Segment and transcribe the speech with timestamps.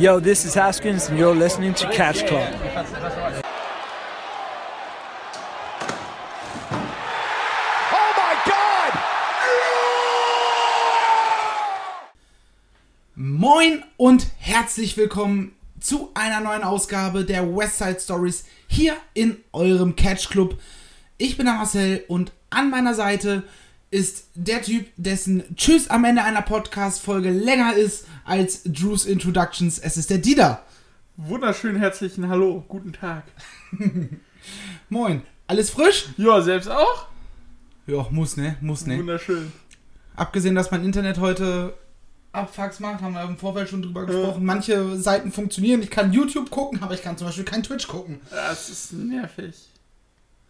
[0.00, 2.48] Yo, this is Haskins, and you're listening to Catch Club.
[7.92, 8.98] Oh my God!
[13.14, 20.30] Moin und herzlich willkommen zu einer neuen Ausgabe der Westside Stories hier in eurem Catch
[20.30, 20.58] Club.
[21.18, 23.42] Ich bin der Marcel und an meiner Seite
[23.90, 29.78] ist der Typ, dessen Tschüss am Ende einer Podcast-Folge länger ist als Drews Introductions.
[29.78, 30.64] Es ist der Dieter.
[31.16, 33.24] Wunderschön herzlichen Hallo, guten Tag.
[34.88, 35.22] Moin.
[35.48, 36.06] Alles frisch?
[36.16, 37.08] Ja, selbst auch?
[37.86, 38.98] Ja, muss ne, muss ne.
[38.98, 39.52] Wunderschön.
[40.14, 41.74] Abgesehen, dass mein Internet heute
[42.30, 44.44] Abfucks macht, haben wir im Vorfeld schon drüber gesprochen.
[44.44, 45.82] Manche Seiten funktionieren.
[45.82, 48.20] Ich kann YouTube gucken, aber ich kann zum Beispiel kein Twitch gucken.
[48.30, 49.69] Das ist nervig.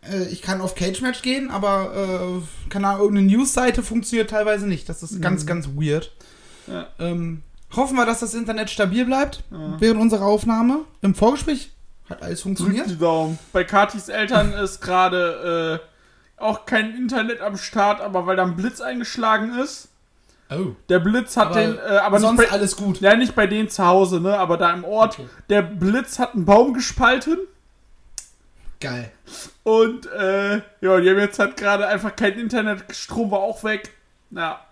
[0.03, 4.67] Äh, ich kann auf Cage Match gehen, aber äh, keine Ahnung, irgendeine News-Seite funktioniert teilweise
[4.67, 4.89] nicht.
[4.89, 6.13] Das ist ganz, ganz weird.
[6.67, 6.87] Ja.
[6.99, 7.43] Ähm,
[7.75, 9.77] hoffen wir, dass das Internet stabil bleibt Ja.
[9.81, 10.81] während unserer Aufnahme.
[11.03, 11.71] Im Vorgespräch
[12.09, 12.89] hat alles funktioniert.
[12.91, 13.39] die Daumen.
[13.53, 15.81] Bei Katis Eltern ist gerade
[16.39, 19.89] äh, auch kein Internet am Start, aber weil da ein Blitz eingeschlagen ist.
[20.53, 20.75] Oh.
[20.89, 23.01] Der Blitz hat Aber den, äh, aber sonst nicht bei, alles gut.
[23.01, 25.19] ja, nicht bei denen zu Hause, ne, aber da im Ort.
[25.21, 25.29] Okay.
[25.49, 27.39] Der Blitz hat einen Baum gespalten
[28.81, 29.13] Geil.
[29.71, 33.95] Und äh, ja, die haben jetzt halt gerade einfach kein Internet, Strom war auch weg.
[34.33, 34.67] Ja.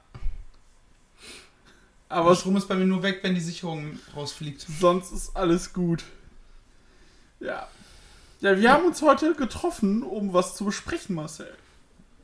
[2.09, 4.67] Aber Strom ist bei mir nur weg, wenn die Sicherung rausfliegt.
[4.81, 6.03] sonst ist alles gut.
[7.39, 7.69] Ja.
[8.41, 11.53] Ja, wir haben uns heute getroffen, um was zu besprechen, Marcel.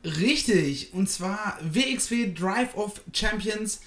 [0.04, 3.82] Richtig, und zwar WXW Drive of Champions.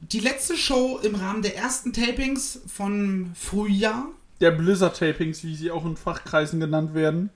[0.00, 4.06] Die letzte Show im Rahmen der ersten Tapings von Frühjahr.
[4.40, 7.30] Der Blizzard-Tapings, wie sie auch in Fachkreisen genannt werden.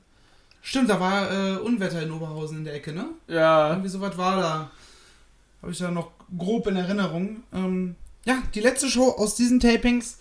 [0.63, 3.07] Stimmt, da war äh, Unwetter in Oberhausen in der Ecke, ne?
[3.27, 4.71] Ja, Irgendwie sowas war da.
[5.63, 7.43] Habe ich da noch grob in Erinnerung.
[7.53, 10.19] Ähm, ja, die letzte Show aus diesen Tapings.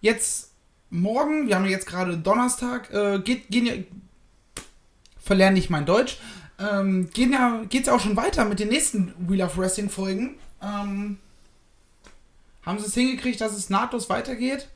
[0.00, 0.50] Jetzt
[0.90, 3.74] morgen, wir haben ja jetzt gerade Donnerstag, äh, geht, gehen ja.
[5.20, 6.18] Verlerne ich mein Deutsch.
[6.58, 10.36] Ähm, gehen ja, geht's ja auch schon weiter mit den nächsten Wheel of Wrestling Folgen.
[10.60, 11.18] Ähm,
[12.64, 14.68] haben sie es hingekriegt, dass es nahtlos weitergeht?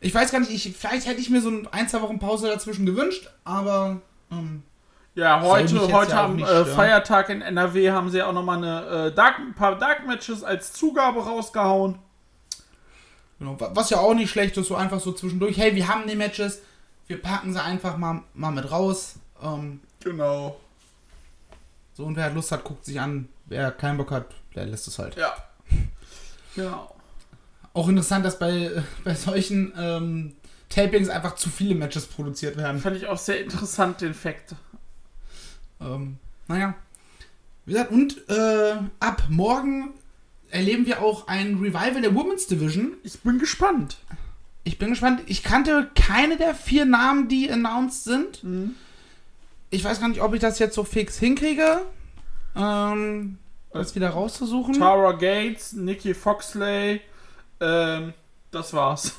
[0.00, 2.48] Ich weiß gar nicht, ich, vielleicht hätte ich mir so ein, ein, zwei Wochen Pause
[2.48, 4.62] dazwischen gewünscht, aber ähm,
[5.14, 6.64] ja heute, heute ja am äh.
[6.66, 10.72] Feiertag in NRW haben sie ja auch nochmal eine, äh, Dark, ein paar Dark-Matches als
[10.74, 11.98] Zugabe rausgehauen.
[13.38, 15.56] Genau, wa- was ja auch nicht schlecht ist, so einfach so zwischendurch.
[15.56, 16.60] Hey, wir haben die Matches,
[17.06, 19.14] wir packen sie einfach mal, mal mit raus.
[19.42, 20.56] Ähm, Genau.
[21.94, 23.28] so, und wer Lust hat, guckt sich an.
[23.46, 25.16] Wer keinen Bock hat, der lässt es halt.
[25.16, 25.34] Ja.
[26.54, 26.94] Genau.
[27.76, 28.70] Auch interessant, dass bei,
[29.04, 30.32] bei solchen ähm,
[30.70, 32.80] Tapings einfach zu viele Matches produziert werden.
[32.80, 34.54] Fand ich auch sehr interessant, den Fakt.
[35.78, 36.16] Ähm,
[36.48, 36.74] naja.
[37.66, 39.90] Wie gesagt, und äh, ab morgen
[40.48, 42.94] erleben wir auch ein Revival der Women's Division.
[43.02, 43.98] Ich bin gespannt.
[44.64, 45.20] Ich bin gespannt.
[45.26, 48.42] Ich kannte keine der vier Namen, die announced sind.
[49.68, 51.82] Ich weiß gar nicht, ob ich das jetzt so fix hinkriege,
[52.56, 53.36] ähm,
[53.70, 54.78] das wieder rauszusuchen.
[54.78, 57.02] Tara Gates, Nikki Foxley,
[57.60, 58.12] ähm,
[58.50, 59.14] das war's.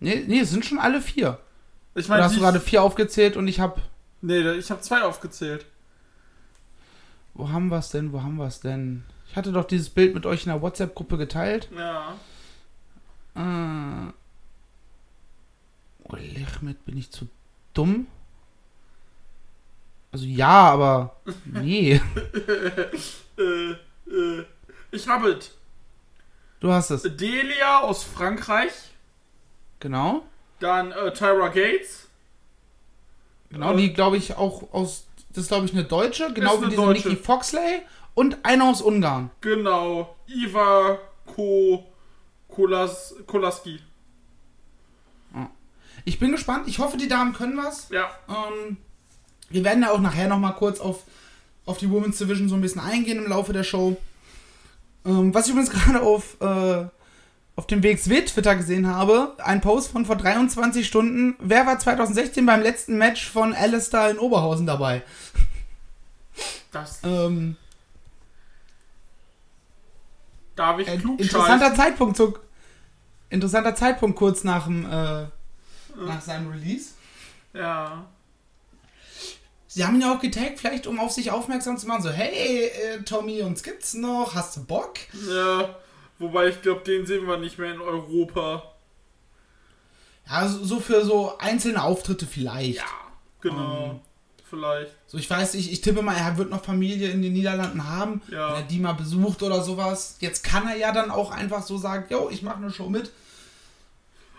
[0.00, 1.38] Nee, nee, es sind schon alle vier.
[1.94, 3.80] Ich Du meine, hast du gerade vier aufgezählt und ich habe.
[4.20, 5.64] nee, ich habe zwei aufgezählt.
[7.34, 8.12] Wo haben wir es denn?
[8.12, 9.04] Wo haben wir es denn?
[9.28, 11.68] Ich hatte doch dieses Bild mit euch in der WhatsApp-Gruppe geteilt.
[11.76, 12.14] Ja.
[13.34, 14.12] Äh.
[16.04, 17.28] Oh, Lechmet, bin ich zu
[17.74, 18.06] dumm?
[20.12, 21.16] Also ja, aber.
[21.44, 22.00] Nee.
[23.38, 23.72] Äh,
[24.10, 24.44] äh,
[24.92, 25.50] ich habe es.
[26.66, 27.02] Du hast es.
[27.02, 28.72] Delia aus Frankreich,
[29.78, 30.24] Genau.
[30.58, 32.08] dann äh, Tyra Gates.
[33.50, 35.04] Genau, Äh, die glaube ich auch aus.
[35.28, 36.84] Das ist glaube ich eine Deutsche, genau wie diese.
[36.88, 37.82] Nikki Foxley
[38.14, 39.30] und eine aus Ungarn.
[39.42, 41.84] Genau, Iva Ko
[42.48, 43.78] Kolas Kolaski.
[46.04, 46.66] Ich bin gespannt.
[46.66, 47.90] Ich hoffe, die Damen können was.
[47.90, 48.76] Ja, Ähm,
[49.50, 51.04] wir werden ja auch nachher noch mal kurz auf,
[51.64, 53.96] auf die Women's Division so ein bisschen eingehen im Laufe der Show.
[55.06, 56.86] Ähm, was ich übrigens gerade auf, äh,
[57.54, 61.36] auf dem WXW Twitter gesehen habe, ein Post von vor 23 Stunden.
[61.38, 65.02] Wer war 2016 beim letzten Match von Alistair in Oberhausen dabei?
[66.72, 67.56] das Ähm,
[70.56, 72.36] darf ich klug interessanter Zeitpunkt, so,
[73.30, 75.26] interessanter Zeitpunkt kurz nach dem, äh,
[75.96, 76.90] nach seinem Release.
[77.54, 78.06] Ja.
[79.76, 82.00] Sie haben ihn ja auch getaggt, vielleicht um auf sich aufmerksam zu machen.
[82.02, 84.34] So, hey, äh, Tommy, uns gibt's noch.
[84.34, 84.94] Hast du Bock?
[85.28, 85.76] Ja,
[86.18, 88.62] wobei ich glaube, den sehen wir nicht mehr in Europa.
[90.30, 92.76] Ja, so, so für so einzelne Auftritte vielleicht.
[92.78, 92.84] Ja,
[93.42, 93.84] genau.
[93.90, 94.00] Ähm,
[94.48, 94.92] vielleicht.
[95.08, 98.22] So, ich weiß nicht, ich tippe mal, er wird noch Familie in den Niederlanden haben,
[98.30, 98.48] Ja.
[98.54, 100.16] wenn er die mal besucht oder sowas.
[100.20, 103.10] Jetzt kann er ja dann auch einfach so sagen, yo, ich mache eine Show mit.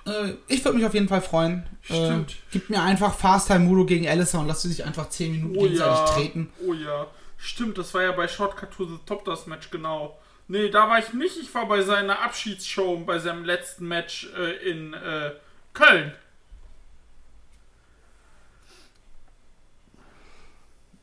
[0.07, 1.65] Äh, ich würde mich auf jeden Fall freuen.
[1.81, 2.31] Stimmt.
[2.31, 5.31] Äh, gib mir einfach Fast Time Mudo gegen Alistair und lass sie sich einfach 10
[5.33, 6.05] Minuten Oh gegenseitig ja.
[6.15, 6.49] treten.
[6.65, 7.07] Oh ja.
[7.37, 10.17] Stimmt, das war ja bei Shortcut to the Top das Match, genau.
[10.47, 11.37] Nee, da war ich nicht.
[11.37, 15.31] Ich war bei seiner Abschiedsshow, bei seinem letzten Match äh, in äh,
[15.73, 16.13] Köln.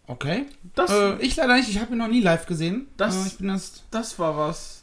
[0.07, 0.47] Okay.
[0.75, 2.89] Das, Äh, ich leider nicht, ich habe ihn noch nie live gesehen.
[2.97, 4.83] Das- äh, ich bin erst, das war was.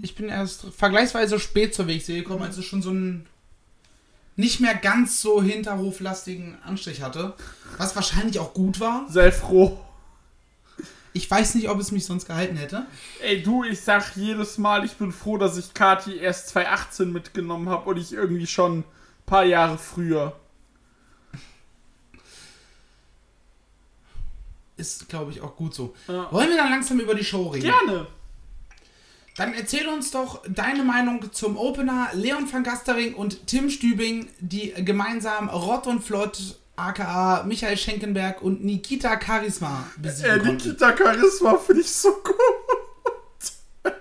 [0.00, 3.26] ich bin erst vergleichsweise spät zur WXW gekommen, als es schon so einen
[4.38, 7.34] nicht mehr ganz so hinterhoflastigen Anstrich hatte.
[7.76, 9.04] Was wahrscheinlich auch gut war.
[9.08, 9.80] Sehr froh.
[11.12, 12.86] Ich weiß nicht, ob es mich sonst gehalten hätte.
[13.20, 17.68] Ey, du, ich sag jedes Mal, ich bin froh, dass ich Kati erst 2018 mitgenommen
[17.68, 18.84] habe und ich irgendwie schon ein
[19.26, 20.38] paar Jahre früher.
[24.76, 25.96] Ist, glaube ich, auch gut so.
[26.06, 26.30] Ja.
[26.30, 27.64] Wollen wir dann langsam über die Show reden?
[27.64, 28.06] Gerne.
[29.38, 34.74] Dann erzähl uns doch deine Meinung zum Opener Leon van Gastering und Tim Stübing, die
[34.84, 40.68] gemeinsam Rott und Flott, aka Michael Schenkenberg und Nikita Charisma besiegen Äh, konnten.
[40.68, 43.92] Nikita Charisma finde ich so gut.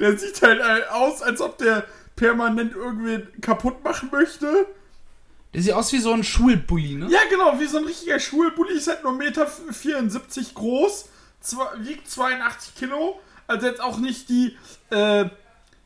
[0.00, 1.84] Der sieht halt äh, aus, als ob der
[2.16, 4.66] permanent irgendwen kaputt machen möchte.
[5.54, 7.08] Der sieht aus wie so ein Schulbully, ne?
[7.10, 8.74] Ja, genau, wie so ein richtiger Schulbully.
[8.74, 11.08] Ist halt nur 1,74 Meter groß,
[11.40, 13.20] zwei, wiegt 82 Kilo.
[13.48, 14.56] Also jetzt auch nicht die
[14.90, 15.24] äh,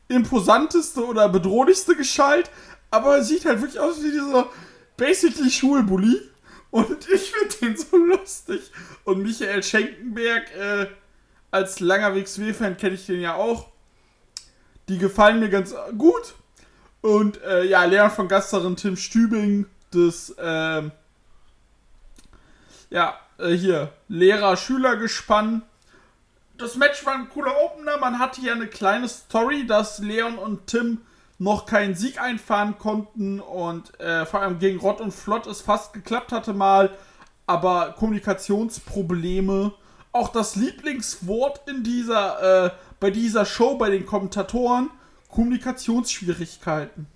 [0.09, 2.51] imposanteste oder bedrohlichste Gestalt,
[2.91, 4.49] aber sieht halt wirklich aus wie dieser
[4.97, 6.21] basically Schulbully.
[6.69, 8.71] Und ich finde den so lustig.
[9.05, 10.87] Und Michael Schenkenberg, äh,
[11.51, 13.69] als langer WXW-Fan kenne ich den ja auch.
[14.89, 16.35] Die gefallen mir ganz gut.
[17.01, 20.91] Und äh, ja, Leon von Gasterin, Tim Stübing, das, ähm,
[22.89, 25.63] ja, äh, hier, Lehrer-Schüler-Gespann.
[26.57, 27.97] Das Match war ein cooler Opener.
[27.97, 31.01] Man hatte ja eine kleine Story, dass Leon und Tim
[31.39, 35.93] noch keinen Sieg einfahren konnten und äh, vor allem gegen Rott und Flott es fast
[35.93, 36.95] geklappt hatte mal,
[37.47, 39.73] aber Kommunikationsprobleme.
[40.11, 44.91] Auch das Lieblingswort in dieser, äh, bei dieser Show bei den Kommentatoren,
[45.27, 47.07] Kommunikationsschwierigkeiten.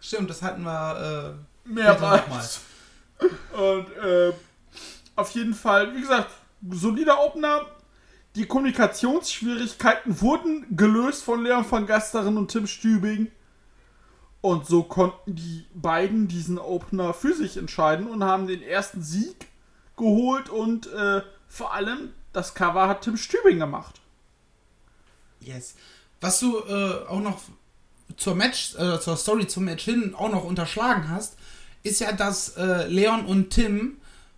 [0.00, 1.34] Stimmt, das hatten wir.
[1.34, 2.60] Äh, Mehrmals.
[3.52, 4.32] Und äh,
[5.16, 6.30] auf jeden Fall, wie gesagt,
[6.70, 7.62] solider Opener.
[8.36, 13.32] Die Kommunikationsschwierigkeiten wurden gelöst von Leon van Gasteren und Tim Stübing.
[14.42, 19.48] Und so konnten die beiden diesen Opener für sich entscheiden und haben den ersten Sieg
[19.96, 24.02] geholt und äh, vor allem das Cover hat Tim Stübing gemacht.
[25.40, 25.74] yes.
[26.20, 27.40] Was du äh, auch noch
[28.18, 31.38] zur Match, äh, zur Story zum Match hin auch noch unterschlagen hast,
[31.82, 33.96] ist ja, dass äh, Leon und Tim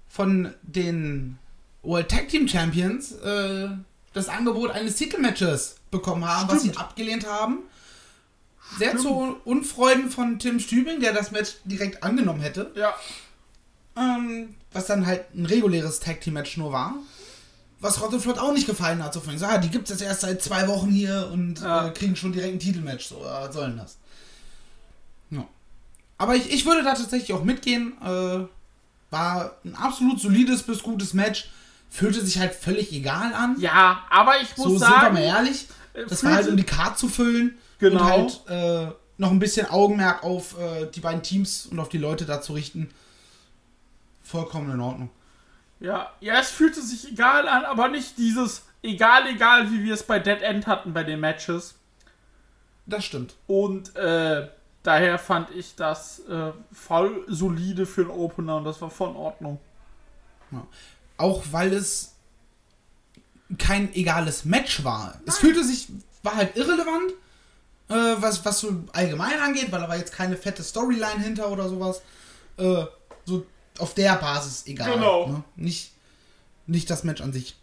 [0.09, 1.39] von den
[1.83, 3.71] World Tag Team Champions äh,
[4.13, 6.81] das Angebot eines Titelmatches bekommen haben, was sie Stimmt.
[6.85, 7.59] abgelehnt haben.
[8.79, 9.03] Sehr Stimmt.
[9.03, 12.71] zu Unfreuden von Tim Stübing, der das Match direkt angenommen hätte.
[12.75, 12.95] Ja,
[13.97, 16.95] Ähm, was dann halt ein reguläres Tag Team Match nur war.
[17.81, 19.15] Was Rott und Flott auch nicht gefallen hat.
[19.15, 21.89] So von, ah, die gibt es jetzt erst seit zwei Wochen hier und Ja.
[21.89, 23.07] äh, kriegen schon direkt ein Titelmatch.
[23.07, 23.97] So, ja, was soll denn das?
[25.31, 25.45] Ja.
[26.19, 27.93] Aber ich, ich würde da tatsächlich auch mitgehen.
[28.03, 28.47] Äh,
[29.11, 31.49] war ein absolut solides bis gutes Match.
[31.91, 33.57] Fühlte sich halt völlig egal an.
[33.59, 35.67] ja, aber ich muss so sind wir sagen, mal ehrlich.
[35.95, 37.57] äh, Das war halt, um die Card zu füllen.
[37.79, 38.01] Genau.
[38.23, 41.99] Und halt äh, noch ein bisschen Augenmerk auf äh, die beiden Teams und auf die
[41.99, 42.91] Leute da zu richten.
[44.23, 45.11] Vollkommen in Ordnung.
[45.81, 50.03] Ja, ja, es fühlte sich egal an, aber nicht dieses egal, egal, wie wir es
[50.03, 51.77] bei Dead End hatten bei den Matches.
[52.87, 53.37] Das stimmt.
[53.47, 54.49] Und äh,
[54.83, 59.17] daher fand ich das äh, voll solide für den Opener und das war voll in
[59.17, 59.59] Ordnung.
[61.19, 62.15] Auch weil es
[63.59, 65.21] kein egales Match war.
[65.27, 65.89] Es fühlte sich,
[66.23, 67.13] war halt irrelevant,
[67.89, 71.69] äh, was, was so allgemein angeht, weil da war jetzt keine fette Storyline hinter oder
[71.69, 72.03] sowas.
[72.57, 72.85] Äh,
[73.25, 73.47] so
[73.79, 74.93] auf der Basis egal.
[74.93, 75.27] Genau.
[75.29, 75.45] Ne?
[75.57, 75.93] Nicht,
[76.67, 77.57] nicht das Match an sich.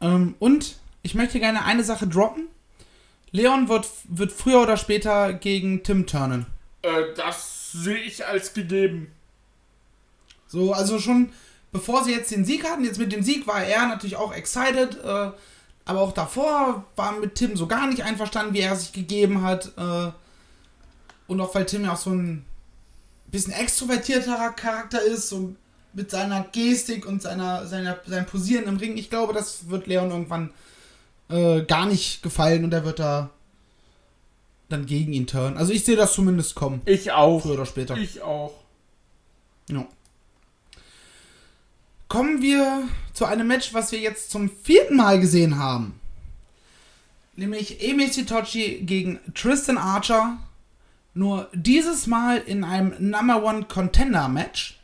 [0.00, 2.48] Ähm, und ich möchte gerne eine Sache droppen.
[3.30, 6.46] Leon wird, wird früher oder später gegen Tim turnen.
[6.82, 9.10] Äh, das sehe ich als gegeben.
[10.46, 11.32] So, also schon
[11.74, 14.96] bevor sie jetzt den Sieg hatten, jetzt mit dem Sieg war er natürlich auch excited,
[15.04, 15.30] äh,
[15.84, 19.72] aber auch davor war mit Tim so gar nicht einverstanden, wie er sich gegeben hat.
[19.76, 20.12] Äh,
[21.26, 22.44] und auch weil Tim ja auch so ein
[23.26, 25.54] bisschen extrovertierterer Charakter ist, so
[25.92, 28.96] mit seiner Gestik und seiner, seiner, seinem Posieren im Ring.
[28.96, 30.50] Ich glaube, das wird Leon irgendwann
[31.28, 33.30] äh, gar nicht gefallen und er wird da
[34.68, 35.56] dann gegen ihn turnen.
[35.56, 37.42] Also ich sehe das zumindest kommen, Ich auch.
[37.42, 37.96] früher oder später.
[37.96, 38.54] Ich auch.
[39.68, 39.86] Ja.
[42.14, 45.98] Kommen wir zu einem Match, was wir jetzt zum vierten Mal gesehen haben.
[47.34, 50.38] Nämlich Emi Sitochi gegen Tristan Archer.
[51.12, 54.78] Nur dieses Mal in einem Number One Contender Match.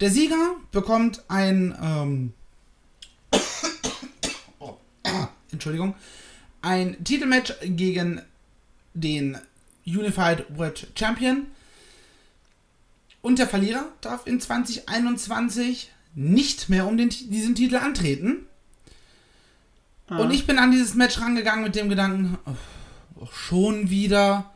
[0.00, 2.32] Der Sieger bekommt ein, ähm,
[4.58, 4.76] oh,
[5.52, 5.94] Entschuldigung,
[6.62, 8.22] ein Titelmatch gegen
[8.92, 9.38] den
[9.86, 11.46] Unified World Champion.
[13.22, 18.46] Und der Verlierer darf in 2021 nicht mehr um den, diesen Titel antreten.
[20.08, 24.50] Und ich bin an dieses Match rangegangen mit dem Gedanken, oh, schon wieder.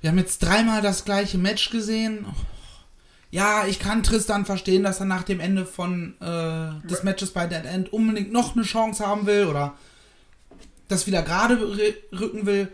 [0.00, 2.26] Wir haben jetzt dreimal das gleiche Match gesehen.
[3.30, 7.46] Ja, ich kann Tristan verstehen, dass er nach dem Ende von äh, des Matches bei
[7.46, 9.74] Dead End unbedingt noch eine Chance haben will oder
[10.86, 11.58] das wieder gerade
[12.12, 12.68] rücken will.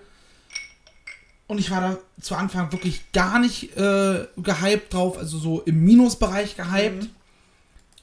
[1.46, 5.84] Und ich war da zu Anfang wirklich gar nicht äh, gehypt drauf, also so im
[5.84, 7.04] Minusbereich gehypt.
[7.04, 7.17] Mhm.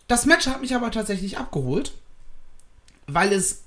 [0.08, 1.94] Das Match hat mich aber tatsächlich abgeholt,
[3.08, 3.64] weil es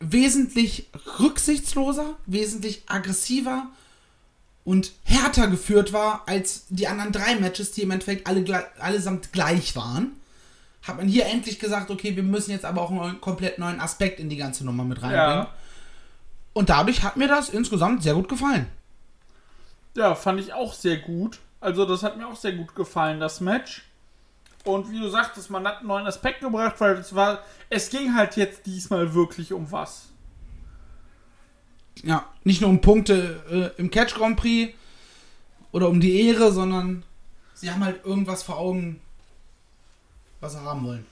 [0.00, 0.88] wesentlich
[1.18, 3.68] rücksichtsloser, wesentlich aggressiver
[4.64, 9.76] und härter geführt war als die anderen drei Matches, die im Endeffekt alle allesamt gleich
[9.76, 10.12] waren.
[10.82, 14.20] Hat man hier endlich gesagt, okay, wir müssen jetzt aber auch einen komplett neuen Aspekt
[14.20, 15.44] in die ganze Nummer mit reinbringen.
[15.44, 15.54] Ja.
[16.52, 18.66] Und dadurch hat mir das insgesamt sehr gut gefallen.
[19.96, 21.40] Ja, fand ich auch sehr gut.
[21.60, 23.82] Also das hat mir auch sehr gut gefallen, das Match.
[24.64, 28.14] Und wie du sagtest, man hat einen neuen Aspekt gebracht, weil es war, es ging
[28.14, 30.08] halt jetzt diesmal wirklich um was.
[32.02, 34.74] Ja, nicht nur um Punkte äh, im Catch Grand Prix
[35.70, 37.02] oder um die Ehre, sondern
[37.54, 39.00] sie haben halt irgendwas vor Augen,
[40.40, 41.06] was sie haben wollen.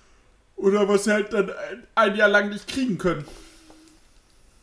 [0.56, 3.25] Oder was sie halt dann ein, ein Jahr lang nicht kriegen können.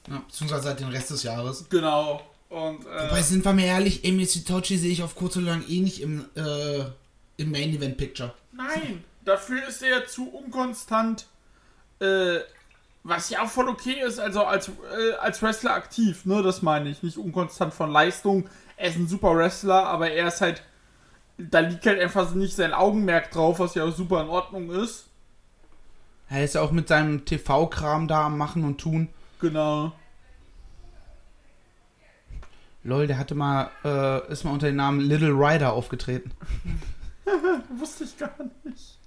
[0.07, 1.65] Ja, beziehungsweise seit den Rest des Jahres.
[1.69, 2.21] Genau.
[2.49, 5.63] Und, äh, Wobei, sind wir mal ehrlich, Emi Sitochi sehe ich auf kurz oder lang
[5.67, 6.85] eh nicht im, äh,
[7.37, 8.33] im Main Event Picture.
[8.59, 11.27] Nein, dafür ist er zu unkonstant,
[12.01, 12.39] äh,
[13.03, 16.89] was ja auch voll okay ist, also als, äh, als Wrestler aktiv, ne, das meine
[16.89, 17.01] ich.
[17.01, 18.49] Nicht unkonstant von Leistung.
[18.75, 20.61] Er ist ein super Wrestler, aber er ist halt,
[21.37, 25.07] da liegt halt einfach nicht sein Augenmerk drauf, was ja auch super in Ordnung ist.
[26.29, 29.07] Er ist ja auch mit seinem TV-Kram da am Machen und Tun.
[29.39, 29.93] Genau.
[32.83, 36.31] Lol, der hatte mal, äh, ist mal unter dem Namen Little Rider aufgetreten.
[37.69, 38.97] Wusste ich gar nicht.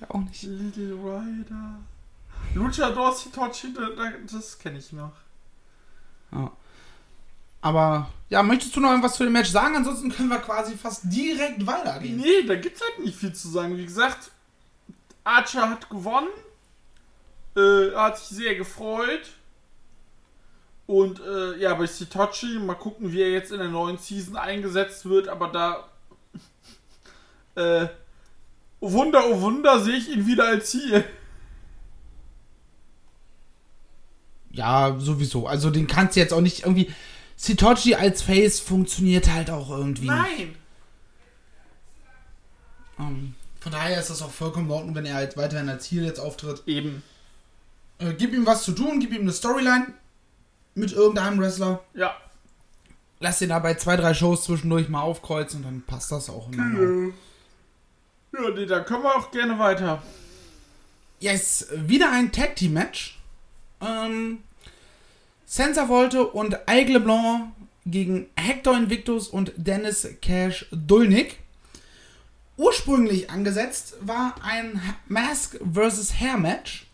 [0.00, 0.42] Ja, auch nicht.
[0.42, 1.78] Little Rider.
[2.54, 3.74] Luchador Hitochi,
[4.30, 5.12] das kenne ich noch.
[6.32, 6.50] Ja.
[7.60, 9.76] Aber, ja, möchtest du noch irgendwas zu dem Match sagen?
[9.76, 12.16] Ansonsten können wir quasi fast direkt weitergehen.
[12.16, 13.76] Nee, da gibt es halt nicht viel zu sagen.
[13.76, 14.32] Wie gesagt,
[15.22, 16.28] Archer hat gewonnen.
[17.56, 19.30] Äh, hat sich sehr gefreut.
[20.86, 25.08] Und äh, ja, bei Sitochi, mal gucken, wie er jetzt in der neuen Season eingesetzt
[25.08, 25.88] wird, aber da
[27.54, 27.86] äh,
[28.80, 31.04] oh Wunder, oh Wunder, sehe ich ihn wieder als Ziel.
[34.50, 35.46] Ja, sowieso.
[35.46, 36.92] Also den kannst du jetzt auch nicht irgendwie.
[37.36, 40.06] Sitochi als Face funktioniert halt auch irgendwie.
[40.06, 40.54] Nein!
[42.98, 45.84] Um, ähm, von daher ist das auch vollkommen in Ordnung, wenn er halt weiterhin als
[45.84, 46.62] Ziel jetzt auftritt.
[46.66, 47.02] Eben.
[47.98, 49.94] Äh, gib ihm was zu tun, gib ihm eine Storyline
[50.74, 51.82] mit irgendeinem Wrestler.
[51.94, 52.16] Ja.
[53.20, 56.50] Lass ihn da bei zwei, drei Shows zwischendurch mal aufkreuzen und dann passt das auch
[56.50, 56.64] immer.
[56.64, 57.12] Genau.
[58.32, 60.02] Ja, nee, da können wir auch gerne weiter.
[61.20, 63.18] Yes, wieder ein Tag Team Match.
[63.80, 64.42] Ähm,
[65.44, 67.52] Sensor Volte und Aigle Blanc
[67.84, 71.40] gegen Hector Invictus und Dennis Cash Dulnik.
[72.56, 76.14] Ursprünglich angesetzt war ein Mask vs.
[76.20, 76.86] Hair Match.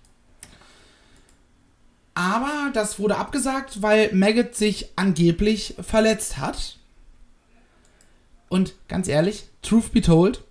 [2.14, 6.78] Aber das wurde abgesagt, weil Maggot sich angeblich verletzt hat.
[8.48, 10.42] Und ganz ehrlich, truth be told,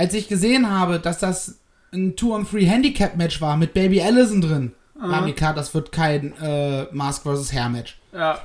[0.00, 1.58] als ich gesehen habe, dass das
[1.92, 5.10] ein 2-on-3 Handicap-Match war mit Baby Allison drin, mhm.
[5.10, 7.52] war mir klar, das wird kein äh, Mask vs.
[7.52, 7.98] Hair Match.
[8.12, 8.40] Ja.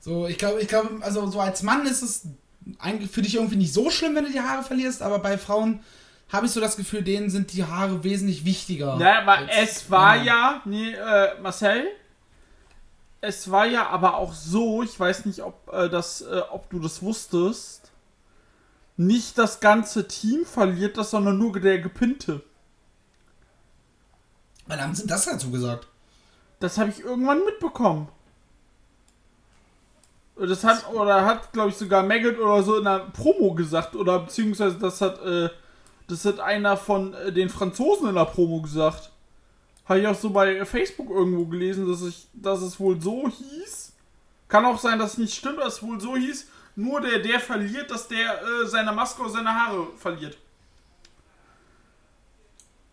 [0.00, 2.26] So, ich glaube, ich glaube, also so als Mann ist es
[2.78, 5.80] eigentlich für dich irgendwie nicht so schlimm, wenn du die Haare verlierst, aber bei Frauen
[6.32, 8.96] habe ich so das Gefühl, denen sind die Haare wesentlich wichtiger.
[8.98, 11.84] Ja, aber es war ja, nee, äh, Marcel,
[13.20, 16.78] es war ja aber auch so, ich weiß nicht, ob, äh, das, äh, ob du
[16.78, 17.85] das wusstest,
[18.96, 22.42] nicht das ganze Team verliert das, sondern nur der Gepinte.
[24.66, 25.86] Wann haben sie das dazu gesagt?
[26.60, 28.08] Das habe ich irgendwann mitbekommen.
[30.36, 34.18] Das hat, oder hat, glaube ich, sogar Maggot oder so in einer Promo gesagt, oder
[34.20, 35.48] beziehungsweise das hat, äh,
[36.08, 39.12] das hat einer von äh, den Franzosen in der Promo gesagt.
[39.86, 43.92] Habe ich auch so bei Facebook irgendwo gelesen, dass, ich, dass es wohl so hieß.
[44.48, 47.40] Kann auch sein, dass es nicht stimmt, dass es wohl so hieß, nur der, der
[47.40, 50.36] verliert, dass der äh, seine Maske oder seine Haare verliert.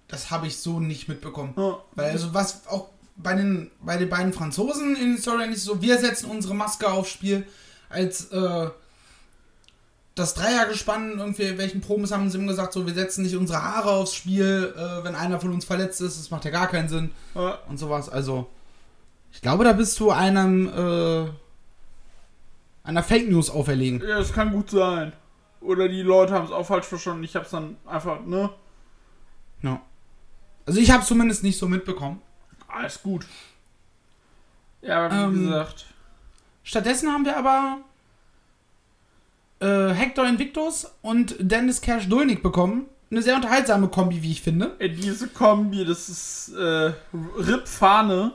[0.07, 1.53] das habe ich so nicht mitbekommen.
[1.57, 1.79] Ja.
[1.95, 5.81] Weil also was auch bei den, bei den beiden Franzosen in den Storylines ist so,
[5.81, 7.45] wir setzen unsere Maske aufs Spiel,
[7.89, 8.69] als äh,
[10.15, 13.91] das Dreiergespann, irgendwie, welchen Promos haben sie ihm gesagt, so, wir setzen nicht unsere Haare
[13.91, 17.11] aufs Spiel, äh, wenn einer von uns verletzt ist, das macht ja gar keinen Sinn
[17.33, 17.57] Ja.
[17.67, 18.09] und sowas.
[18.09, 18.47] Also,
[19.31, 21.29] ich glaube, da bist du einem, äh,
[22.83, 24.01] einer Fake News auferlegen.
[24.01, 25.13] Ja, das kann gut sein.
[25.61, 27.23] Oder die Leute haben es auch falsch verstanden.
[27.23, 28.49] Ich hab's dann einfach, ne?
[29.61, 29.81] Ja.
[30.65, 32.21] Also, ich habe zumindest nicht so mitbekommen.
[32.67, 33.25] Alles gut.
[34.81, 35.85] Ja, aber wie Ähm, gesagt.
[36.63, 37.77] Stattdessen haben wir aber
[39.59, 42.85] äh, Hector Invictus und Dennis Cash Dulnik bekommen.
[43.11, 44.75] Eine sehr unterhaltsame Kombi, wie ich finde.
[44.79, 48.33] Ey, diese Kombi, das ist äh, Rip-Fahne.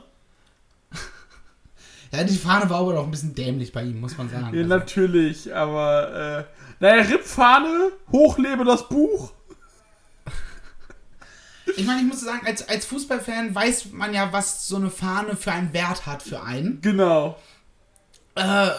[2.11, 4.53] Ja, die Fahne war aber doch ein bisschen dämlich bei ihm, muss man sagen.
[4.53, 9.31] Ja, Also, natürlich, aber äh, naja, Rip-Fahne, hochlebe das Buch.
[11.77, 15.35] ich meine, ich muss sagen, als, als Fußballfan weiß man ja, was so eine Fahne
[15.35, 16.81] für einen Wert hat für einen.
[16.81, 17.37] Genau.
[18.35, 18.69] Äh,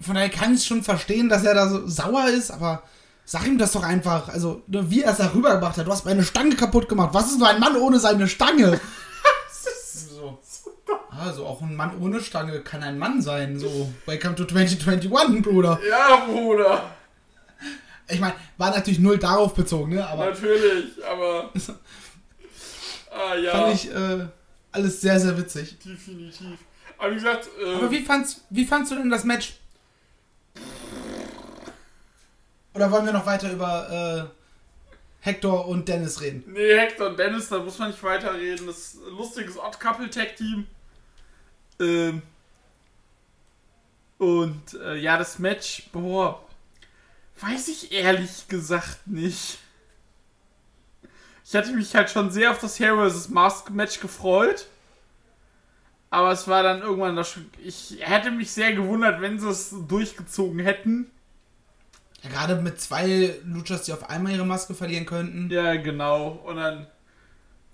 [0.00, 2.82] von daher kann ich schon verstehen, dass er da so sauer ist, aber
[3.24, 4.28] sag ihm das doch einfach.
[4.28, 5.86] Also, wie er es da rübergebracht hat.
[5.86, 7.10] Du hast meine Stange kaputt gemacht.
[7.12, 8.80] Was ist nur ein Mann ohne seine Stange?
[10.86, 10.92] So.
[11.10, 13.58] Also, auch ein Mann ohne Stange kann ein Mann sein.
[13.58, 15.80] So, welcome to 2021, Bruder.
[15.88, 16.90] Ja, Bruder.
[18.08, 20.06] Ich meine, war natürlich null darauf bezogen, ne?
[20.06, 21.50] Aber Natürlich, aber.
[23.10, 23.50] ah, ja.
[23.50, 24.26] fand ich äh,
[24.70, 25.78] alles sehr, sehr witzig.
[25.78, 26.58] definitiv.
[26.98, 29.54] Aber wie gesagt, äh, Aber wie fandst, wie fandst du denn das Match?
[32.74, 36.44] Oder wollen wir noch weiter über äh, Hector und Dennis reden?
[36.46, 38.66] Nee, Hector und Dennis, da muss man nicht weiterreden.
[38.66, 40.66] Das ist ein lustiges Odd-Couple-Tag-Team.
[41.80, 42.22] Ähm.
[44.18, 46.42] Und äh, ja, das Match, boah,
[47.40, 49.58] weiß ich ehrlich gesagt nicht.
[51.44, 53.28] Ich hatte mich halt schon sehr auf das Hair vs.
[53.28, 54.66] Mask Match gefreut.
[56.08, 57.30] Aber es war dann irgendwann das.
[57.30, 61.10] schon- Ich hätte mich sehr gewundert, wenn sie es durchgezogen hätten.
[62.22, 65.50] Ja, gerade mit zwei Luchas, die auf einmal ihre Maske verlieren könnten.
[65.50, 66.28] Ja, genau.
[66.46, 66.86] Und dann,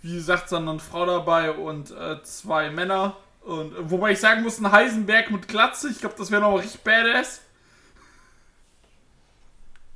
[0.02, 3.16] wie gesagt, dann eine Frau dabei und äh, zwei Männer.
[3.44, 6.58] Und äh, wobei ich sagen muss, ein Heisenberg mit Glatze, ich glaube, das wäre noch
[6.58, 7.42] richtig badass.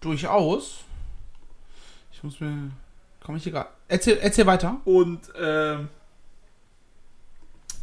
[0.01, 0.85] Durchaus.
[2.13, 2.71] Ich muss mir.
[3.23, 3.71] Komm ich hier gerade.
[3.89, 4.81] Erzähl, erzähl weiter.
[4.85, 5.89] Und ähm,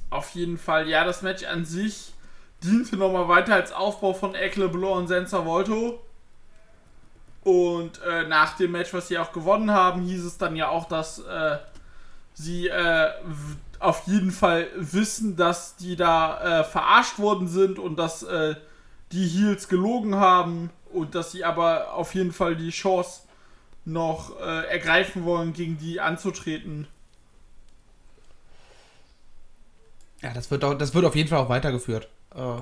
[0.10, 2.14] auf jeden Fall, ja, das Match an sich
[2.64, 6.02] diente nochmal weiter als Aufbau von Ekle Blanc und Senza Volto.
[7.44, 10.88] Und äh, nach dem Match, was sie auch gewonnen haben, hieß es dann ja auch,
[10.88, 11.58] dass äh,
[12.34, 13.12] sie äh,
[13.84, 18.56] auf jeden Fall wissen, dass die da äh, verarscht worden sind und dass äh,
[19.12, 23.22] die Heels gelogen haben und dass sie aber auf jeden Fall die Chance
[23.86, 26.88] noch äh, ergreifen wollen, gegen die anzutreten.
[30.22, 32.08] Ja, das wird, auch, das wird auf jeden Fall auch weitergeführt.
[32.34, 32.62] Äh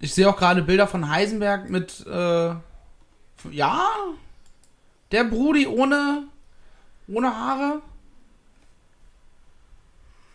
[0.00, 2.06] ich sehe auch gerade Bilder von Heisenberg mit.
[2.06, 2.54] Äh
[3.50, 3.90] ja.
[5.12, 6.24] Der Brudi ohne.
[7.06, 7.82] ohne Haare.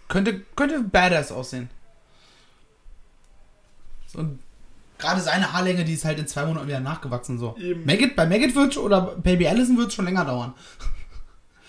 [0.09, 1.69] Könnte, könnte badass aussehen.
[4.15, 4.39] Und
[4.97, 7.39] gerade seine Haarlänge, die ist halt in zwei Monaten wieder nachgewachsen.
[7.39, 7.55] So.
[7.57, 7.85] Eben.
[7.85, 10.53] Maggot, bei Maggot wird oder Baby Allison wird es schon länger dauern.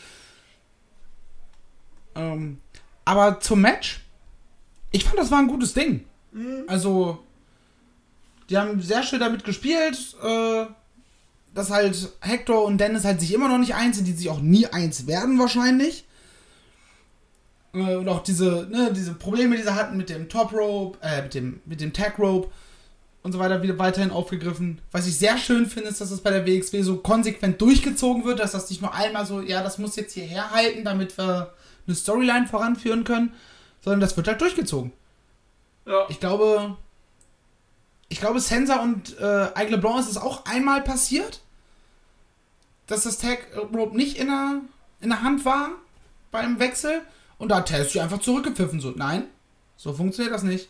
[2.17, 2.59] ähm,
[3.05, 4.01] aber zum Match,
[4.91, 6.07] ich fand, das war ein gutes Ding.
[6.67, 7.23] Also,
[8.49, 10.67] die haben sehr schön damit gespielt, äh,
[11.55, 14.41] dass halt Hector und Dennis halt sich immer noch nicht eins sind, die sich auch
[14.41, 16.05] nie eins werden wahrscheinlich.
[17.73, 21.23] Äh, und auch diese, ne, diese Probleme, die sie hatten mit dem Top Rope, äh,
[21.23, 22.51] mit dem, mit dem Tag Rope
[23.23, 24.81] und so weiter wieder weiterhin aufgegriffen.
[24.93, 28.41] Was ich sehr schön finde, ist, dass das bei der WXW so konsequent durchgezogen wird,
[28.41, 31.53] dass das nicht nur einmal so, ja, das muss jetzt hierher halten, damit wir
[31.87, 33.35] eine Storyline voranführen können,
[33.83, 34.93] sondern das wird halt durchgezogen.
[35.87, 36.07] Ja.
[36.09, 36.77] Ich glaube,
[38.09, 41.41] ich glaube, Sensa und äh, Aigle Blanc ist es auch einmal passiert,
[42.87, 44.63] dass das Tag Rope nicht in der,
[45.01, 45.71] in der Hand war
[46.31, 47.03] beim Wechsel
[47.41, 48.81] und da hat sich einfach zurückgepfiffen.
[48.81, 49.25] So, nein,
[49.79, 50.69] so funktioniert das nicht.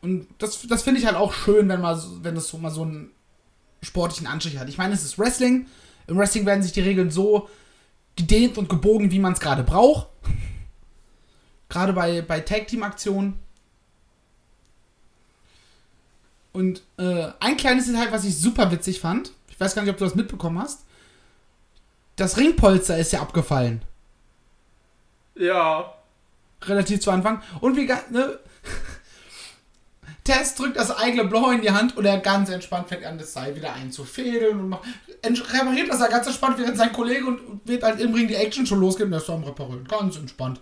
[0.00, 2.82] Und das, das finde ich halt auch schön, wenn, mal, wenn das so mal so
[2.82, 3.10] einen
[3.82, 4.70] sportlichen Anstrich hat.
[4.70, 5.66] Ich meine, es ist Wrestling.
[6.06, 7.50] Im Wrestling werden sich die Regeln so
[8.16, 10.08] gedehnt und gebogen, wie man es gerade braucht.
[11.68, 13.38] Gerade bei, bei Tag-Team-Aktionen.
[16.52, 19.98] Und äh, ein kleines Detail, was ich super witzig fand, ich weiß gar nicht, ob
[19.98, 20.86] du das mitbekommen hast.
[22.16, 23.82] Das Ringpolster ist ja abgefallen.
[25.40, 25.94] Ja.
[26.62, 27.42] Relativ zu Anfang.
[27.60, 28.38] Und wie ne?
[30.22, 33.32] Tess drückt das eigene Blau in die Hand und er ganz entspannt fängt an, das
[33.32, 34.82] Seil wieder einzufädeln und macht,
[35.24, 38.66] repariert das er ganz entspannt, während sein Kollege und wird halt im Ring die Action
[38.66, 39.84] schon losgeht und er ist am Reparieren.
[39.88, 40.60] Ganz entspannt.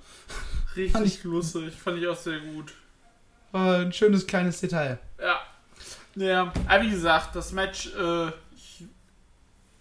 [0.93, 1.75] Fand Richtig lustig.
[1.75, 2.73] Fand ich auch sehr gut.
[3.51, 4.99] War ein schönes kleines Detail.
[5.21, 5.41] Ja.
[6.15, 8.85] Ja, aber wie gesagt, das Match, äh, ich,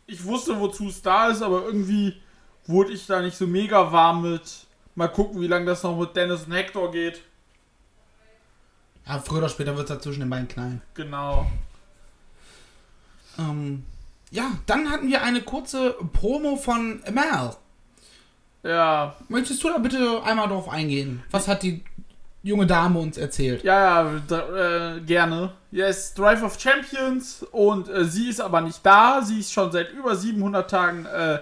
[0.06, 2.20] ich wusste, wozu es da ist, aber irgendwie
[2.66, 4.67] wurde ich da nicht so mega warm mit.
[4.98, 7.22] Mal gucken, wie lange das noch mit Dennis und Hector geht.
[9.06, 10.82] Ja, früher oder später wird es zwischen den beiden knallen.
[10.96, 11.46] Genau.
[13.38, 13.86] Ähm,
[14.32, 17.52] ja, dann hatten wir eine kurze Promo von Mel.
[18.64, 21.22] Ja, Möchtest du da bitte einmal drauf eingehen?
[21.30, 21.84] Was hat die
[22.42, 23.64] junge Dame uns erzählt?
[23.64, 25.54] ja, ja, äh, gerne.
[25.70, 29.22] Yes, Drive of Champions und äh, sie ist aber nicht da.
[29.22, 31.38] Sie ist schon seit über 700 Tagen äh,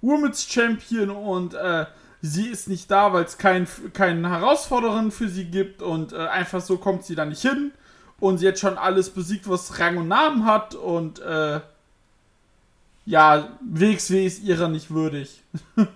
[0.00, 1.86] Women's Champion und äh,
[2.26, 6.60] sie ist nicht da, weil es keinen keinen Herausforderin für sie gibt und äh, einfach
[6.60, 7.72] so kommt sie da nicht hin.
[8.18, 11.60] Und sie hat schon alles besiegt, was Rang und Namen hat und äh,
[13.04, 15.42] ja, WXW ist ihrer nicht würdig.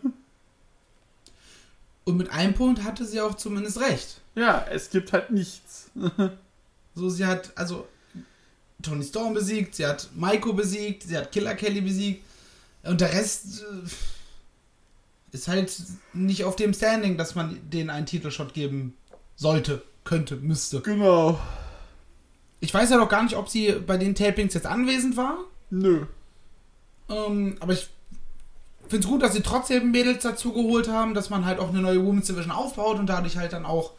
[2.05, 4.21] Und mit einem Punkt hatte sie auch zumindest recht.
[4.35, 5.91] Ja, es gibt halt nichts.
[6.97, 7.87] So, sie hat also
[8.83, 12.25] Tony Storm besiegt, sie hat Maiko besiegt, sie hat Killer Kelly besiegt.
[12.83, 13.89] Und der Rest äh,
[15.33, 15.73] ist halt
[16.13, 18.95] nicht auf dem Standing, dass man denen einen Titelshot geben
[19.37, 20.81] sollte, könnte, müsste.
[20.81, 21.39] Genau.
[22.61, 25.39] Ich weiß ja noch gar nicht, ob sie bei den Tapings jetzt anwesend war.
[25.71, 26.07] Nö.
[27.09, 27.89] Ähm, aber ich
[28.89, 31.81] finde es gut, dass sie trotzdem Mädels dazu geholt haben, dass man halt auch eine
[31.81, 33.93] neue Women's Division aufbaut und dadurch halt dann auch.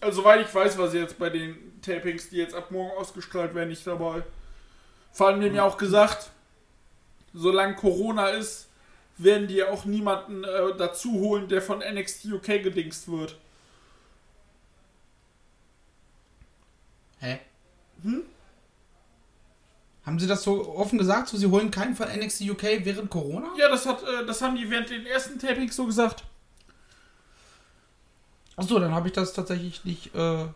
[0.00, 3.54] Also, soweit ich weiß, war sie jetzt bei den Tapings, die jetzt ab morgen ausgestrahlt
[3.54, 4.22] werden, nicht dabei.
[5.12, 6.30] Vor allem, wir haben ja auch gesagt,
[7.34, 8.68] solange Corona ist,
[9.24, 13.36] werden die ja auch niemanden äh, dazu holen, der von NXT UK gedingst wird.
[17.18, 17.38] Hä?
[18.02, 18.22] Hm?
[20.04, 21.28] Haben sie das so offen gesagt?
[21.28, 23.48] So, sie holen keinen von NXT UK während Corona?
[23.56, 26.24] Ja, das, hat, äh, das haben die während den ersten Tapings so gesagt.
[28.56, 30.14] Achso, dann habe ich das tatsächlich nicht.
[30.14, 30.46] Äh,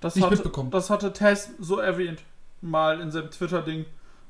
[0.00, 0.70] Das Nicht hatte, mitbekommen.
[0.70, 2.22] Das hatte Tess so erwähnt,
[2.62, 3.84] mal in seinem Twitter-Ding.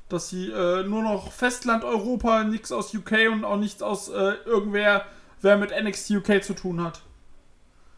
[0.09, 4.35] Dass sie äh, nur noch Festland Europa, nichts aus UK und auch nichts aus äh,
[4.45, 5.05] irgendwer,
[5.41, 7.01] wer mit NXT UK zu tun hat.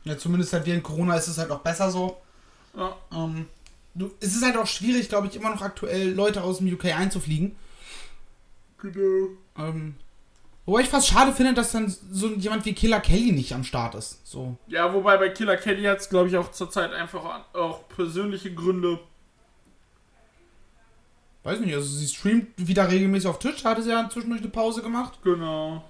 [0.03, 2.17] ja, zumindest halt während Corona ist es halt auch besser so.
[2.75, 2.95] Ja.
[3.11, 3.45] Ähm,
[3.93, 6.85] du, es ist halt auch schwierig, glaube ich, immer noch aktuell Leute aus dem UK
[6.85, 7.55] einzufliegen.
[8.79, 9.29] Genau.
[9.57, 9.95] Ähm,
[10.65, 13.95] wobei ich fast schade finde, dass dann so jemand wie Killer Kelly nicht am Start
[13.95, 14.25] ist.
[14.25, 14.55] So.
[14.67, 18.99] Ja, wobei bei Killer Kelly hat es, glaube ich, auch zurzeit einfach auch persönliche Gründe.
[21.49, 24.83] Weiß nicht, also sie streamt wieder regelmäßig auf Twitch, hatte sie ja zwischendurch eine Pause
[24.83, 25.17] gemacht.
[25.23, 25.83] Genau.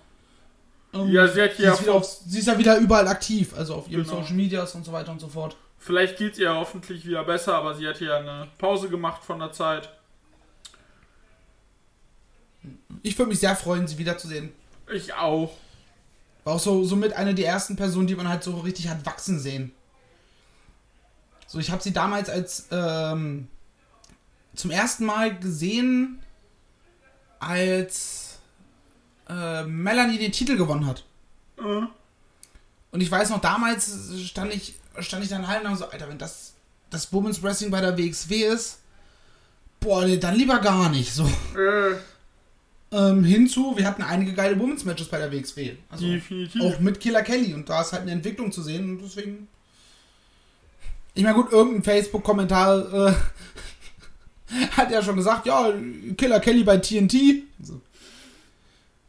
[0.94, 3.76] Ähm, Ja, sie hat sie, ja ist auf, sie ist ja wieder überall aktiv, also
[3.76, 4.22] auf ihren Genau.
[4.22, 5.58] Social Medias und so weiter und so fort.
[5.78, 9.40] Vielleicht geht es ihr hoffentlich wieder besser, aber sie hat ja eine Pause gemacht von
[9.40, 9.90] der Zeit.
[13.04, 14.54] Ich würde mich sehr freuen, sie wiederzusehen.
[14.94, 15.52] Ich auch.
[16.46, 19.40] War auch so somit eine der ersten Personen, die man halt so richtig hat wachsen
[19.40, 19.74] sehen.
[21.48, 23.50] So, ich habe sie damals als ähm,
[24.56, 26.20] zum ersten Mal gesehen,
[27.40, 28.40] als
[29.30, 31.04] äh, Melanie den Titel gewonnen hat.
[31.58, 31.62] Äh,
[32.92, 33.92] Und ich weiß noch, damals
[34.26, 36.54] stand ich, stand ich dann halt und so, Alter, wenn das
[36.90, 38.80] das Women's Wrestling bei der WXW ist,
[39.80, 41.14] boah, nee, dann lieber gar nicht.
[41.14, 41.24] So.
[41.56, 41.96] äh,
[42.92, 45.76] Ähm, hinzu, wir hatten einige geile Women's Matches bei der WXW.
[45.90, 46.62] Also definitiv.
[46.64, 49.48] auch mit Killer Kelly und da ist halt eine Entwicklung zu sehen und deswegen.
[51.14, 53.14] Ich meine, gut, irgendein Facebook-Kommentar äh,
[54.78, 55.74] hat ja schon gesagt, ja,
[56.18, 57.44] Killer Kelly bei TNT.
[57.62, 57.82] So.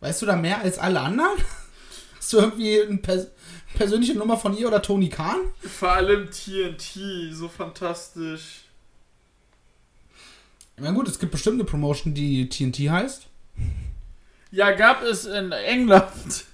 [0.00, 1.38] Weißt du da mehr als alle anderen?
[2.16, 3.26] Hast du irgendwie eine pers
[3.74, 5.38] persönliche Nummer von ihr oder Tony Khan?
[5.61, 8.64] Vor allem TNT, so fantastisch.
[10.76, 13.26] Ich meine, gut, es gibt bestimmt eine Promotion, die TNT heißt.
[14.50, 16.46] Ja, gab es in England.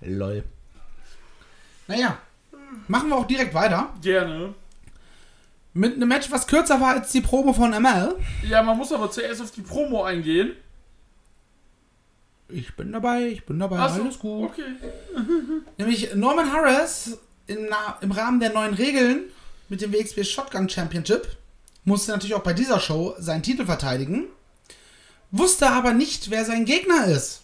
[0.00, 0.44] Lol.
[1.86, 2.18] Naja,
[2.88, 3.94] machen wir auch direkt weiter.
[4.02, 4.54] Gerne.
[5.72, 8.16] Mit einem Match, was kürzer war als die Promo von ML.
[8.48, 10.52] Ja, man muss aber zuerst auf die Promo eingehen.
[12.48, 14.50] Ich bin dabei, ich bin dabei, so, alles gut.
[14.50, 14.64] Okay.
[15.78, 17.68] Nämlich Norman Harris im,
[18.00, 19.24] im Rahmen der neuen Regeln
[19.68, 21.36] mit dem WXW Shotgun Championship
[21.84, 24.26] musste natürlich auch bei dieser Show seinen Titel verteidigen,
[25.30, 27.42] wusste aber nicht, wer sein Gegner ist.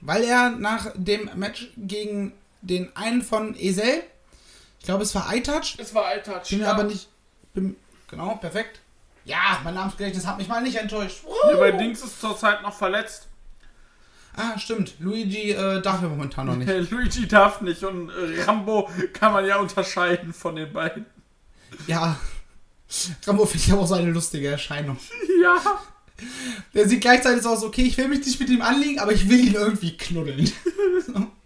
[0.00, 4.02] Weil er nach dem Match gegen den einen von Esel,
[4.78, 6.50] ich glaube es war iTouch, Es war iTouch.
[6.52, 6.72] mir ja.
[6.72, 7.08] aber nicht.
[7.54, 7.76] Bin,
[8.08, 8.80] genau, perfekt.
[9.24, 11.24] Ja, mein Namensgedächtnis hat mich mal nicht enttäuscht.
[11.50, 13.28] Ja, bei Dings ist zurzeit noch verletzt.
[14.36, 14.94] Ah, stimmt.
[15.00, 16.68] Luigi äh, darf ja momentan noch nicht.
[16.90, 21.04] Luigi darf nicht und äh, Rambo kann man ja unterscheiden von den beiden.
[21.86, 22.18] Ja.
[23.26, 24.96] Rambo finde ich aber auch so eine lustige Erscheinung.
[25.42, 25.80] Ja.
[26.74, 29.26] Der sieht gleichzeitig so aus, okay, ich will mich nicht mit ihm anlegen, aber ich
[29.26, 30.52] will ihn irgendwie knuddeln.
[31.06, 31.26] so.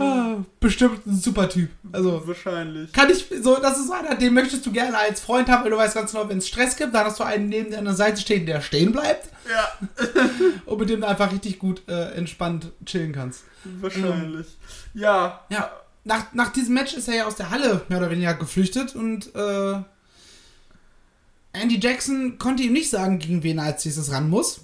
[0.00, 1.70] ah, bestimmt ein super Typ.
[1.92, 2.92] Also, Wahrscheinlich.
[2.92, 5.76] kann ich, so, das ist einer, den möchtest du gerne als Freund haben, weil du
[5.76, 7.94] weißt ganz genau, wenn es Stress gibt, dann hast du einen neben dir an der
[7.94, 9.78] Seite stehen, der stehen bleibt Ja,
[10.66, 13.44] und mit dem du einfach richtig gut äh, entspannt chillen kannst.
[13.80, 14.46] wahrscheinlich.
[14.94, 15.40] Ja.
[15.50, 15.70] Ja,
[16.04, 19.34] nach, nach diesem Match ist er ja aus der Halle mehr oder weniger geflüchtet und
[19.34, 19.74] äh,
[21.52, 24.60] Andy Jackson konnte ihm nicht sagen, gegen wen er als nächstes ran muss.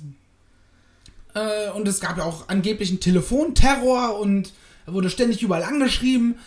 [1.34, 4.52] Äh, und es gab ja auch angeblichen Telefonterror und
[4.90, 6.38] er wurde ständig überall angeschrieben.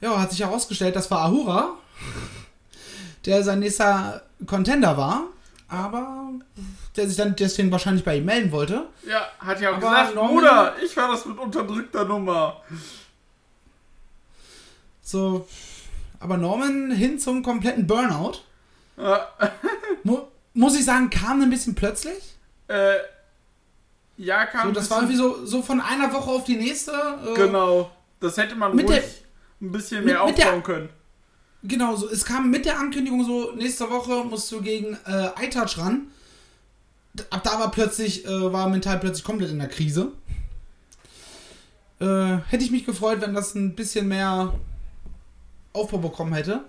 [0.00, 1.74] Ja, hat sich herausgestellt, das war Ahura,
[3.26, 5.24] der sein nächster Contender war,
[5.68, 6.30] aber
[6.96, 8.86] der sich dann deswegen wahrscheinlich bei ihm melden wollte.
[9.06, 12.62] Ja, hat ja auch Aber gesagt, Norman- Bruder, ich war das mit unterdrückter Nummer.
[15.02, 15.46] So,
[16.18, 18.38] aber Norman hin zum kompletten Burnout.
[18.96, 19.28] Ja,
[20.02, 20.20] Mu
[20.54, 22.36] muss ich sagen, kam ein bisschen plötzlich.
[22.68, 22.94] äh,
[24.24, 26.92] ja, kam So, das war irgendwie so, so von einer Woche auf die nächste.
[26.92, 27.90] Äh, Genau.
[28.20, 30.88] Das hätte man Mit ruhig der- ein bisschen mit- mehr mit der- aufbauen können.
[31.62, 35.78] Genau, so, es kam mit der Ankündigung so, nächste Woche musst du gegen äh, iTouch
[35.78, 36.08] ran.
[37.30, 40.12] Ab da war plötzlich, äh, war mental plötzlich komplett in der Krise.
[42.00, 44.54] Äh, hätte ich mich gefreut, wenn das ein bisschen mehr
[45.72, 46.60] Aufbau bekommen hätte.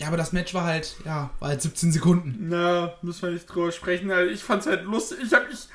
[0.00, 2.48] Ja, aber das Match war halt, ja, war halt 17 Sekunden.
[2.48, 4.10] Na, müssen wir nicht drüber sprechen.
[4.10, 5.18] Also ich fand's halt lustig.
[5.22, 5.68] Ich hab ich,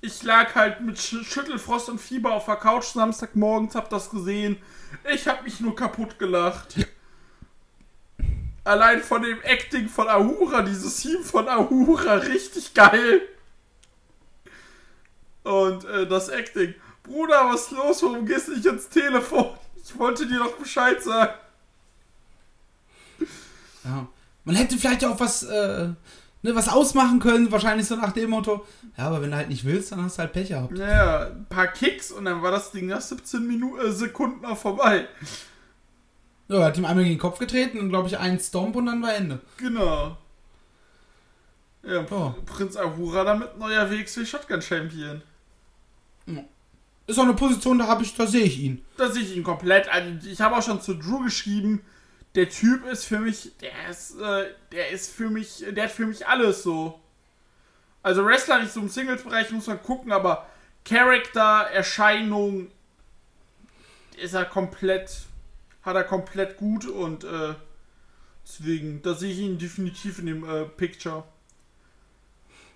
[0.00, 4.56] ich lag halt mit Sch Schüttelfrost und Fieber auf der Couch Samstagmorgens, hab das gesehen.
[5.12, 6.76] Ich hab mich nur kaputt gelacht.
[8.62, 13.22] Allein von dem Acting von Ahura, dieses Team von Ahura, richtig geil.
[15.42, 16.74] Und äh, das Acting.
[17.02, 18.02] Bruder, was ist los?
[18.04, 19.54] Warum gehst du nicht ins Telefon?
[19.82, 21.32] Ich wollte dir doch Bescheid sagen.
[23.84, 24.08] Ja.
[24.44, 25.88] Man hätte vielleicht auch was, äh,
[26.42, 28.66] ne, was ausmachen können, wahrscheinlich so nach dem Motto,
[28.96, 30.76] ja, aber wenn du halt nicht willst, dann hast du halt Pech gehabt.
[30.78, 34.56] Ja, ein paar Kicks und dann war das Ding nach 17 Minuten, äh, Sekunden auch
[34.58, 35.06] vorbei.
[36.48, 38.86] Ja, er hat ihm einmal gegen den Kopf getreten und glaube ich einen Stomp und
[38.86, 39.40] dann war Ende.
[39.58, 40.16] Genau.
[41.84, 42.34] Ja, Oh.
[42.46, 45.22] Prinz Ahura damit neuer WXW Shotgun Champion.
[47.06, 48.84] Ist auch eine Position, da habe ich, da sehe ich ihn.
[48.96, 49.88] Da sehe ich ihn komplett.
[49.92, 51.80] Also ich habe auch schon zu Drew geschrieben,
[52.34, 56.06] der Typ ist für mich, der ist, äh, der ist für mich, der hat für
[56.06, 56.98] mich alles so.
[58.02, 60.46] Also Wrestler nicht so im Singles-Bereich muss man gucken, aber
[60.84, 62.70] Charakter, Erscheinung
[64.16, 65.22] ist er komplett,
[65.82, 67.54] hat er komplett gut und äh,
[68.44, 71.24] deswegen, da sehe ich ihn definitiv in dem äh, Picture.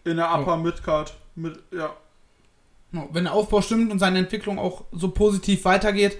[0.04, 1.14] In der Upper Midcard.
[1.34, 1.96] Mit, ja.
[2.92, 6.16] Ja, Wenn der Aufbau stimmt und seine Entwicklung auch so positiv weitergeht,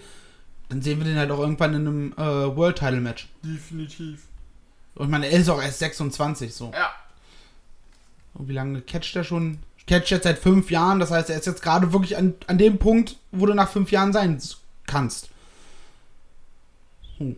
[0.69, 3.29] dann sehen wir den halt auch irgendwann in einem äh, World Title Match.
[3.45, 4.23] Definitiv.
[4.95, 6.73] Und ich meine, er ist auch erst 26, so.
[6.73, 6.91] Ja.
[8.35, 9.59] Und wie lange catcht er schon?
[9.87, 12.79] Catcht jetzt seit fünf Jahren, das heißt, er ist jetzt gerade wirklich an, an dem
[12.79, 14.41] Punkt, wo du nach fünf Jahren sein
[14.87, 15.31] kannst.
[17.19, 17.37] Hm.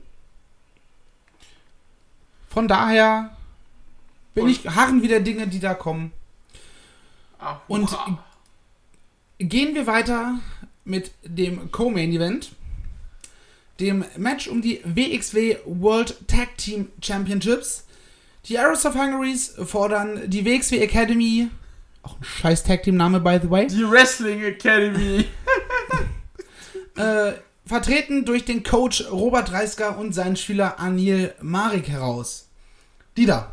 [2.49, 3.37] Von daher
[4.35, 6.13] bin Und- ich harren wieder Dinge, die da kommen.
[7.39, 7.59] Ahura.
[7.69, 7.89] Und
[9.39, 10.39] gehen wir weiter
[10.85, 12.53] mit dem Co-Main Event.
[13.81, 17.85] Dem Match um die WXW World Tag Team Championships.
[18.47, 21.49] Die Arrows of Hungaries fordern die WXW Academy.
[22.03, 23.67] Auch ein scheiß Tag Team Name, by the way.
[23.67, 25.27] Die Wrestling Academy.
[26.97, 32.49] Äh, vertreten durch den Coach Robert Reisker und seinen Schüler Anil Marik heraus.
[33.17, 33.53] Dieter,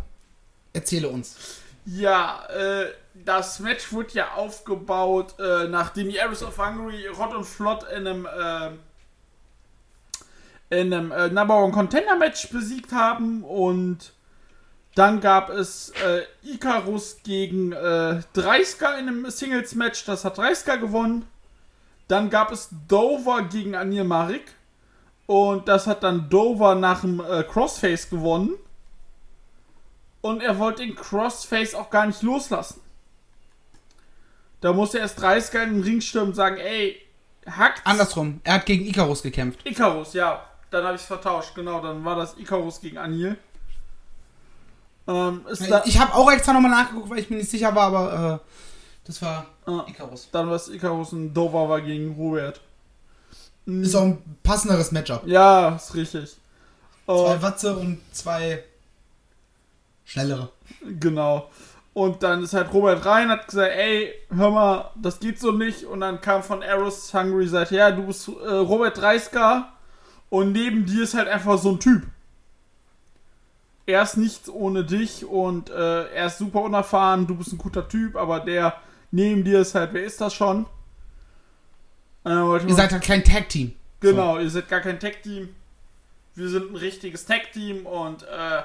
[0.74, 1.62] erzähle uns.
[1.86, 7.44] Ja, äh, das Match wurde ja aufgebaut, äh, nachdem die Arrows of Hungary Rott und
[7.44, 8.72] Flott in einem, äh,
[10.80, 14.14] in einem äh, Number One Contender Match besiegt haben und
[14.96, 20.78] dann gab es äh, Icarus gegen äh, Dreisker in einem Singles Match, das hat Dreisker
[20.78, 21.26] gewonnen.
[22.08, 24.56] Dann gab es Dover gegen Anil Marik
[25.26, 28.54] und das hat dann Dover nach dem äh, Crossface gewonnen.
[30.22, 32.80] Und er wollte den Crossface auch gar nicht loslassen.
[34.62, 37.00] Da musste erst 30 in den Ring stürmen und sagen, ey,
[37.46, 39.60] hackt Andersrum, er hat gegen Icarus gekämpft.
[39.66, 40.44] Icarus, ja.
[40.76, 41.80] Dann habe ich es vertauscht, genau.
[41.82, 43.38] Dann war das Icarus gegen Anil.
[45.08, 48.42] Ähm, da, Ich habe auch extra nochmal nachgeguckt, weil ich mir nicht sicher war, aber
[48.44, 48.50] äh,
[49.06, 49.86] das war Ah.
[49.88, 50.28] Icarus.
[50.34, 52.60] dann war es Icarus und Dover war gegen Robert.
[53.66, 55.26] Mm, Ist auch ein passenderes Matchup.
[55.26, 56.36] Ja, ist richtig.
[57.06, 58.64] Zwei Und, Watze und zwei
[60.04, 60.50] schnellere.
[61.00, 61.50] genau.
[61.94, 65.86] Und dann ist halt Robert rein, hat gesagt, ey, hör mal, das geht so nicht.
[65.86, 69.70] Und dann kam von Arrows Hungry, sagte, ja, du bist äh, Robert Dreisker
[70.30, 72.04] und neben dir ist halt einfach so ein Typ.
[73.86, 77.88] Er ist nichts ohne dich und äh, er ist super unerfahren, du bist ein guter
[77.88, 78.76] Typ, aber der
[79.12, 80.66] neben dir ist halt, wer ist das schon?
[82.24, 83.74] Wollte Ihr seid halt kein Tag-Team.
[84.00, 85.50] Genau, ihr seid gar kein Tech-Team.
[86.34, 88.62] Wir sind ein richtiges Tech-Team und äh,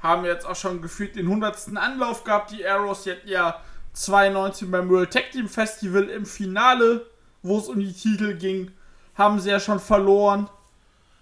[0.00, 1.76] haben jetzt auch schon gefühlt den 100.
[1.76, 2.50] Anlauf gehabt.
[2.50, 3.60] Die Arrows die hatten ja
[3.92, 7.06] 92 beim World Tech Team Festival im Finale,
[7.42, 8.72] wo es um die Titel ging,
[9.14, 10.48] haben sie ja schon verloren.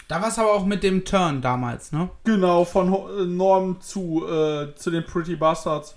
[0.08, 2.08] Da war es aber auch mit dem Turn damals, ne?
[2.24, 5.96] Genau, von äh, Norm zu, äh, zu den Pretty Bastards.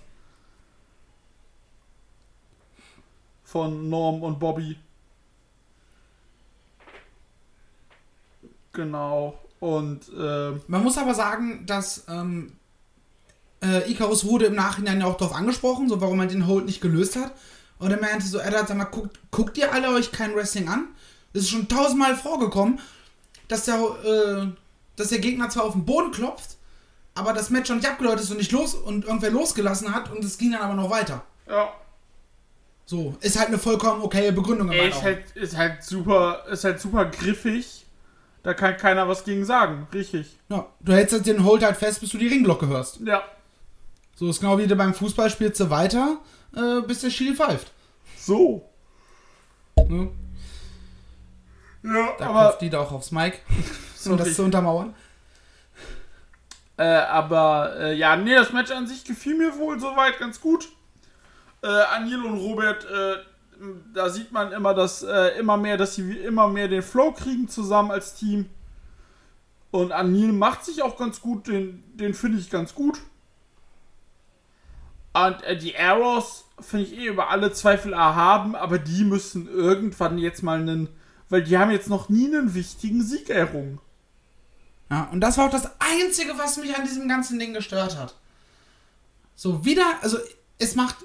[3.44, 4.78] Von Norm und Bobby.
[8.74, 9.38] Genau.
[9.60, 12.54] Und äh, Man muss aber sagen, dass ähm,
[13.62, 16.82] äh, Icarus wurde im Nachhinein ja auch darauf angesprochen, so warum er den Hold nicht
[16.82, 17.32] gelöst hat.
[17.78, 20.68] Und er meinte so, er hat sag mal, guckt, guckt ihr alle euch kein Wrestling
[20.68, 20.88] an?
[21.34, 22.80] Es ist schon tausendmal vorgekommen,
[23.50, 24.48] dass der, äh,
[24.96, 26.56] dass der Gegner zwar auf den Boden klopft,
[27.16, 30.24] aber das Match schon nicht abgeläutet ist und nicht los und irgendwer losgelassen hat und
[30.24, 31.24] es ging dann aber noch weiter.
[31.48, 31.70] ja,
[32.86, 36.80] So, ist halt eine vollkommen okaye Begründung ey, ist halt, ist halt super, ist halt
[36.80, 37.86] super griffig.
[38.42, 40.38] Da kann keiner was gegen sagen, richtig.
[40.48, 43.02] Ja, du hältst jetzt den Hold halt fest, bis du die Ringglocke hörst.
[43.02, 43.22] Ja,
[44.16, 46.20] So ist genau wie du beim Fußball spielst du weiter,
[46.56, 47.72] äh, bis der Schiri pfeift.
[48.18, 48.64] so.
[49.88, 50.10] Ne?
[51.84, 53.40] Ja, Da aber klopft die da auch aufs Mic,
[54.06, 54.94] um das zu untermauern.
[56.78, 60.70] Äh, aber äh, ja, nee, das Match an sich gefiel mir wohl soweit ganz gut.
[61.62, 63.18] Äh, Anil und Robert, äh,
[63.94, 67.50] da sieht man immer, dass äh, immer mehr, dass sie immer mehr den Flow kriegen
[67.50, 68.50] zusammen als Team.
[69.72, 73.00] Und Anil macht sich auch ganz gut, den, den finde ich ganz gut.
[75.14, 80.18] Und äh, die Arrows finde ich eh über alle Zweifel erhaben, aber die müssen irgendwann
[80.18, 80.90] jetzt mal einen,
[81.30, 83.80] weil die haben jetzt noch nie einen wichtigen Sieg errungen.
[84.90, 88.16] Ja, und das war auch das Einzige, was mich an diesem ganzen Ding gestört hat.
[89.36, 90.18] So, wieder, also
[90.58, 90.98] es macht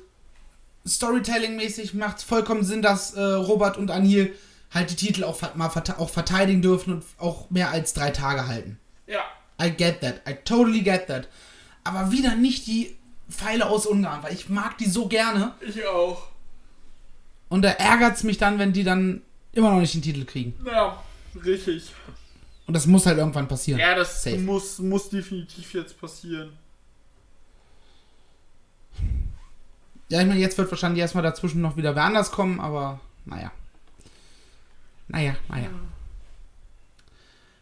[0.87, 4.34] Storytelling-mäßig, macht vollkommen Sinn, dass äh, Robert und Anil
[4.72, 8.46] halt die Titel auch, mal verte auch verteidigen dürfen und auch mehr als drei Tage
[8.48, 8.78] halten.
[9.06, 9.20] Ja.
[9.62, 10.22] I get that.
[10.28, 11.28] I totally get that.
[11.84, 12.96] Aber wieder nicht die
[13.30, 15.54] Pfeile aus Ungarn, weil ich mag die so gerne.
[15.60, 16.28] Ich auch.
[17.48, 19.22] Und da ärgert es mich dann, wenn die dann
[19.54, 20.54] immer noch nicht den Titel kriegen.
[20.66, 21.02] Ja,
[21.44, 21.92] richtig.
[22.66, 23.78] Und das muss halt irgendwann passieren.
[23.80, 24.38] Ja, das Safe.
[24.38, 26.50] muss, muss definitiv jetzt passieren.
[30.08, 33.50] Ja, ich meine, jetzt wird wahrscheinlich erstmal dazwischen noch wieder wer anders kommen, aber naja.
[35.08, 35.68] Naja, naja.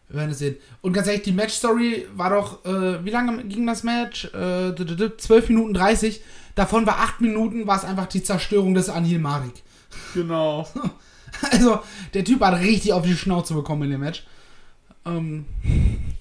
[0.09, 0.57] Wir werden es sehen.
[0.83, 4.26] Und ganz ehrlich, die Match-Story war doch, äh, wie lange ging das Match?
[4.26, 6.20] Äh, d- d- d- 12 Minuten 30.
[6.55, 9.62] Davon war 8 Minuten, war es einfach die Zerstörung des Anil Marik.
[10.14, 10.68] Genau.
[11.50, 11.81] Also,
[12.14, 14.24] der Typ hat richtig auf die Schnauze bekommen in dem Match.
[15.05, 15.46] Ähm,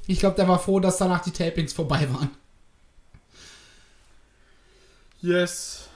[0.08, 2.32] ich glaube, der war froh, dass danach die Tapings vorbei waren.
[5.22, 5.90] Yes.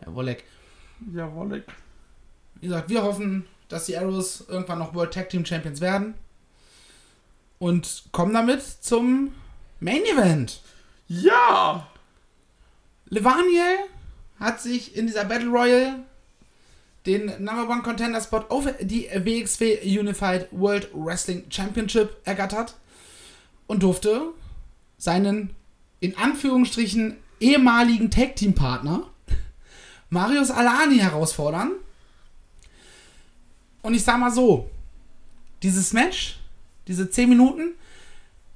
[0.00, 0.44] Herr Wolleck.
[1.14, 1.64] Jawohl.
[2.60, 6.14] Wie gesagt, wir hoffen, dass die Arrows irgendwann noch World Tag Team Champions werden.
[7.58, 9.32] Und kommen damit zum
[9.80, 10.62] Main Event.
[11.08, 11.86] Ja!
[13.06, 13.78] Levaniel
[14.40, 16.04] hat sich in dieser Battle Royale
[17.06, 22.76] den Number One Contender Spot auf die WXW Unified World Wrestling Championship ergattert
[23.66, 24.32] und durfte
[24.98, 25.50] seinen
[26.00, 29.06] in Anführungsstrichen ehemaligen Tag Team Partner
[30.12, 31.72] Marius Alani herausfordern.
[33.80, 34.70] Und ich sag mal so,
[35.62, 36.38] dieses Match,
[36.86, 37.70] diese 10 Minuten,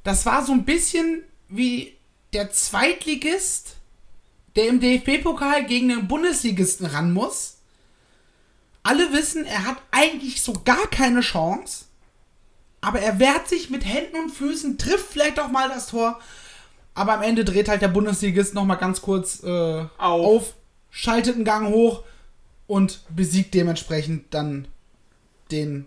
[0.04, 1.94] das war so ein bisschen wie
[2.34, 3.76] der Zweitligist,
[4.54, 7.55] der im DFB-Pokal gegen den Bundesligisten ran muss.
[8.86, 11.86] Alle wissen, er hat eigentlich so gar keine Chance.
[12.80, 16.20] Aber er wehrt sich mit Händen und Füßen, trifft vielleicht auch mal das Tor.
[16.94, 20.24] Aber am Ende dreht halt der Bundesligist nochmal ganz kurz äh, auf.
[20.24, 20.54] Auf.
[20.90, 22.04] schaltet einen Gang hoch
[22.68, 24.68] und besiegt dementsprechend dann
[25.50, 25.86] den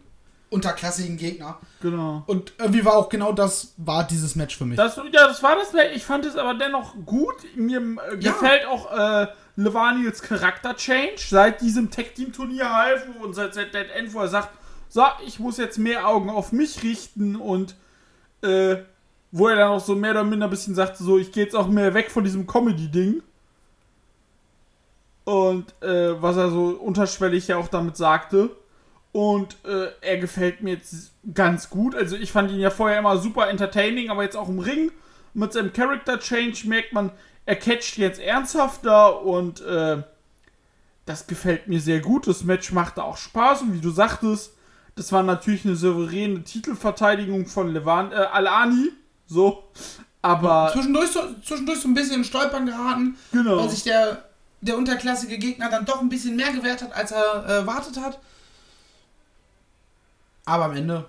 [0.49, 1.57] unterklassigen Gegner.
[1.81, 2.23] Genau.
[2.27, 4.77] Und irgendwie war auch genau das, war dieses Match für mich.
[4.77, 5.73] Das, ja, das war das.
[5.93, 7.35] Ich fand es aber dennoch gut.
[7.55, 8.31] Mir äh, Ja.
[8.31, 9.27] gefällt auch äh,
[9.59, 14.49] Levaniels Charakter-Change seit diesem Tag-Team-Turnier halt, wo und seit, seit Dead End, wo er sagt,
[14.87, 17.75] so, ich muss jetzt mehr Augen auf mich richten und
[18.41, 18.77] äh,
[19.31, 21.55] wo er dann auch so mehr oder minder ein bisschen sagte, so, ich gehe jetzt
[21.55, 23.21] auch mehr weg von diesem Comedy-Ding.
[25.25, 28.49] Und äh, was er so unterschwellig ja auch damit sagte.
[29.11, 31.93] Und äh, er gefällt mir jetzt ganz gut.
[31.93, 34.91] Also ich fand ihn ja vorher immer super entertaining, aber jetzt auch im Ring
[35.35, 37.11] mit seinem Character Change merkt man,
[37.49, 40.03] er catcht jetzt ernsthafter und äh,
[41.07, 42.27] das gefällt mir sehr gut.
[42.27, 44.53] Das Match machte auch Spaß und wie du sagtest,
[44.95, 48.91] das war natürlich eine souveräne Titelverteidigung von Levan, äh, Alani.
[49.25, 49.63] So.
[50.21, 50.69] Aber.
[50.73, 53.57] Zwischendurch so, zwischendurch so ein bisschen in Stolpern geraten, Genau.
[53.57, 54.25] weil sich der,
[54.61, 58.19] der unterklassige Gegner dann doch ein bisschen mehr gewehrt hat, als er äh, erwartet hat.
[60.45, 61.05] Aber am Ende.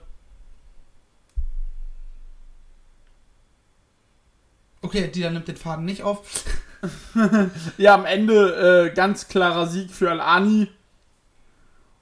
[4.90, 6.44] Okay, Dieter nimmt den Faden nicht auf.
[7.76, 10.66] Ja, am Ende äh, ganz klarer Sieg für Alani.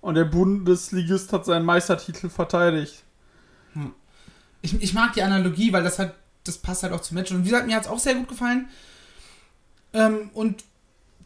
[0.00, 3.02] Und der Bundesligist hat seinen Meistertitel verteidigt.
[4.62, 6.14] Ich, ich mag die Analogie, weil das halt,
[6.44, 7.32] das passt halt auch zum Match.
[7.32, 8.68] Und wie gesagt, mir hat es auch sehr gut gefallen.
[9.92, 10.62] Ähm, und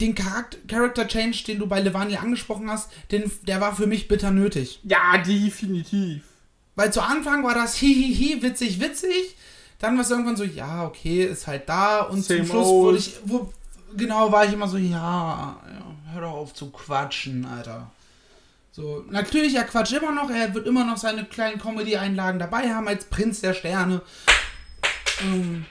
[0.00, 4.08] den Charakter, Character Change, den du bei Levani angesprochen hast, den, der war für mich
[4.08, 4.80] bitter nötig.
[4.82, 6.22] Ja, definitiv.
[6.74, 9.36] Weil zu Anfang war das hihihi, witzig, witzig.
[9.82, 12.02] Dann war es irgendwann so, ja, okay, ist halt da.
[12.02, 13.52] Und Same zum Schluss wurde ich, wo,
[13.96, 17.90] genau, war ich immer so, ja, ja, hör doch auf zu quatschen, Alter.
[18.70, 22.86] So, natürlich, er quatscht immer noch, er wird immer noch seine kleinen Comedy-Einlagen dabei haben
[22.86, 24.02] als Prinz der Sterne.
[25.20, 25.66] Ähm,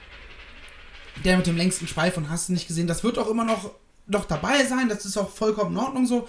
[1.24, 3.70] der mit dem längsten Schweif und hast du nicht gesehen, das wird auch immer noch,
[4.08, 6.28] noch dabei sein, das ist auch vollkommen in Ordnung so,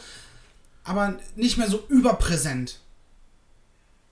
[0.85, 2.79] aber nicht mehr so überpräsent.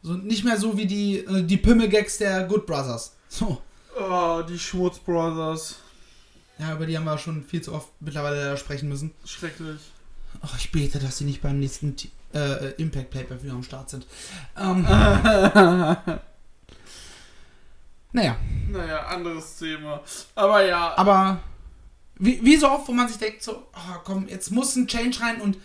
[0.01, 3.13] So nicht mehr so wie die, äh, die Pimmelgags der Good Brothers.
[3.31, 3.61] So.
[3.97, 5.77] Oh, die Schmutz Brothers.
[6.59, 9.13] Ja, über die haben wir schon viel zu oft mittlerweile sprechen müssen.
[9.25, 9.79] Schrecklich.
[10.41, 11.95] Ach, ich bete, dass sie nicht beim nächsten
[12.33, 14.05] äh, Impact Paper wieder am Start sind.
[14.57, 14.81] Ähm,
[18.11, 18.35] naja,
[18.69, 20.01] Naja, anderes Thema.
[20.35, 20.93] Aber ja.
[20.97, 21.39] aber
[22.15, 25.21] wie, wie so oft, wo man sich denkt, so, oh, komm, jetzt muss ein Change
[25.21, 25.57] rein und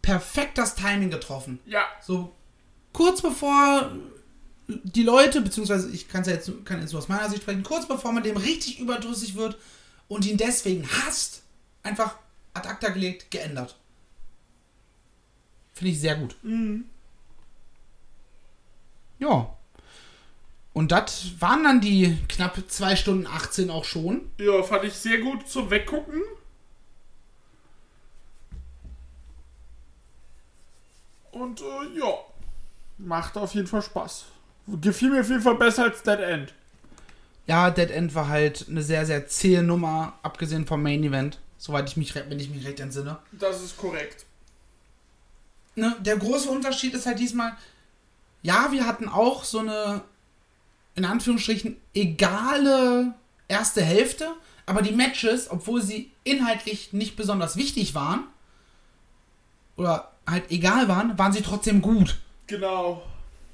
[0.00, 1.58] perfekt das Timing getroffen.
[1.66, 1.82] ja.
[2.00, 2.34] So
[2.92, 3.90] kurz bevor
[4.68, 7.88] die Leute, beziehungsweise ich kann's ja jetzt, kann jetzt nur aus meiner Sicht sprechen, kurz
[7.88, 9.56] bevor man dem richtig überdrüssig wird
[10.08, 11.42] und ihn deswegen hasst,
[11.82, 12.16] einfach
[12.52, 13.76] ad acta gelegt, geändert.
[15.72, 16.36] Finde ich sehr gut.
[19.18, 19.54] Ja.
[20.74, 24.30] Und das waren dann die knapp 2 Stunden 18 auch schon.
[24.38, 26.22] Ja, fand ich sehr gut zum Weggucken.
[31.30, 32.18] Und äh, ja,
[32.98, 34.26] macht auf jeden Fall Spaß.
[34.80, 36.52] Gefiel mir auf jeden Fall besser als Dead End.
[37.46, 41.38] Ja, Dead End war halt eine sehr, sehr zähe Nummer, abgesehen vom Main Event.
[41.56, 43.18] Soweit ich mich, wenn ich mich recht entsinne.
[43.32, 44.26] Das ist korrekt.
[45.74, 47.56] ne, der große Unterschied ist halt diesmal,
[48.42, 50.02] ja, wir hatten auch so eine,
[50.94, 53.14] in Anführungsstrichen, egale
[53.48, 54.28] erste Hälfte,
[54.66, 58.24] aber die Matches, obwohl sie inhaltlich nicht besonders wichtig waren,
[59.76, 62.18] oder halt egal waren, waren sie trotzdem gut.
[62.46, 63.02] Genau.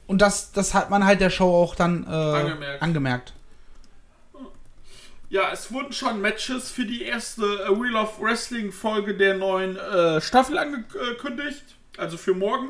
[0.07, 2.83] Und das, das hat man halt der Show auch dann äh, Angemerkt.
[2.83, 3.33] angemerkt.
[5.31, 9.77] Ja, es wurden schon Matches für die erste äh, Wheel of Wrestling Folge der neuen
[9.77, 11.65] äh, Staffel angekündigt.
[11.97, 12.69] Also für morgen.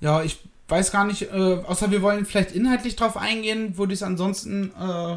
[0.00, 4.00] Ja, ich weiß gar nicht, äh, außer wir wollen vielleicht inhaltlich drauf eingehen, würde ich
[4.00, 5.16] es ansonsten, äh,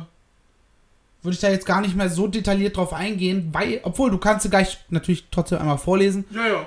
[1.24, 4.44] würde ich da jetzt gar nicht mehr so detailliert drauf eingehen, weil, obwohl du kannst
[4.44, 6.66] sie gleich natürlich trotzdem einmal vorlesen, Ja, ja.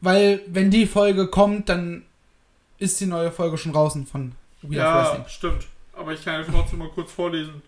[0.00, 2.04] weil wenn die Folge kommt, dann
[2.78, 5.24] ist die neue Folge schon draußen von of Ja, Wrestling.
[5.28, 5.66] stimmt.
[5.92, 7.62] Aber ich kann ja trotzdem mal kurz vorlesen.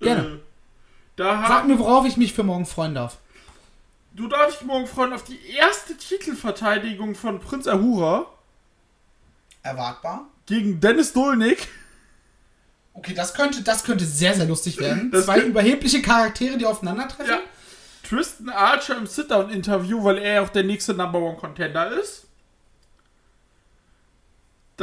[0.00, 0.22] Gerne.
[0.28, 0.38] Äh,
[1.16, 3.18] da Sag mir, worauf ich mich für morgen freuen darf.
[4.14, 8.26] du darfst dich morgen freuen auf die erste Titelverteidigung von Prinz Ahura
[9.62, 10.26] Erwartbar.
[10.46, 11.68] gegen Dennis Dolnik.
[12.94, 15.10] Okay, das könnte, das könnte sehr, sehr lustig werden.
[15.10, 17.32] Das Zwei überhebliche Charaktere, die aufeinandertreffen.
[17.34, 17.40] Ja.
[18.06, 22.26] Tristan Archer im Sit-Down-Interview, weil er ja auch der nächste Number One Contender ist.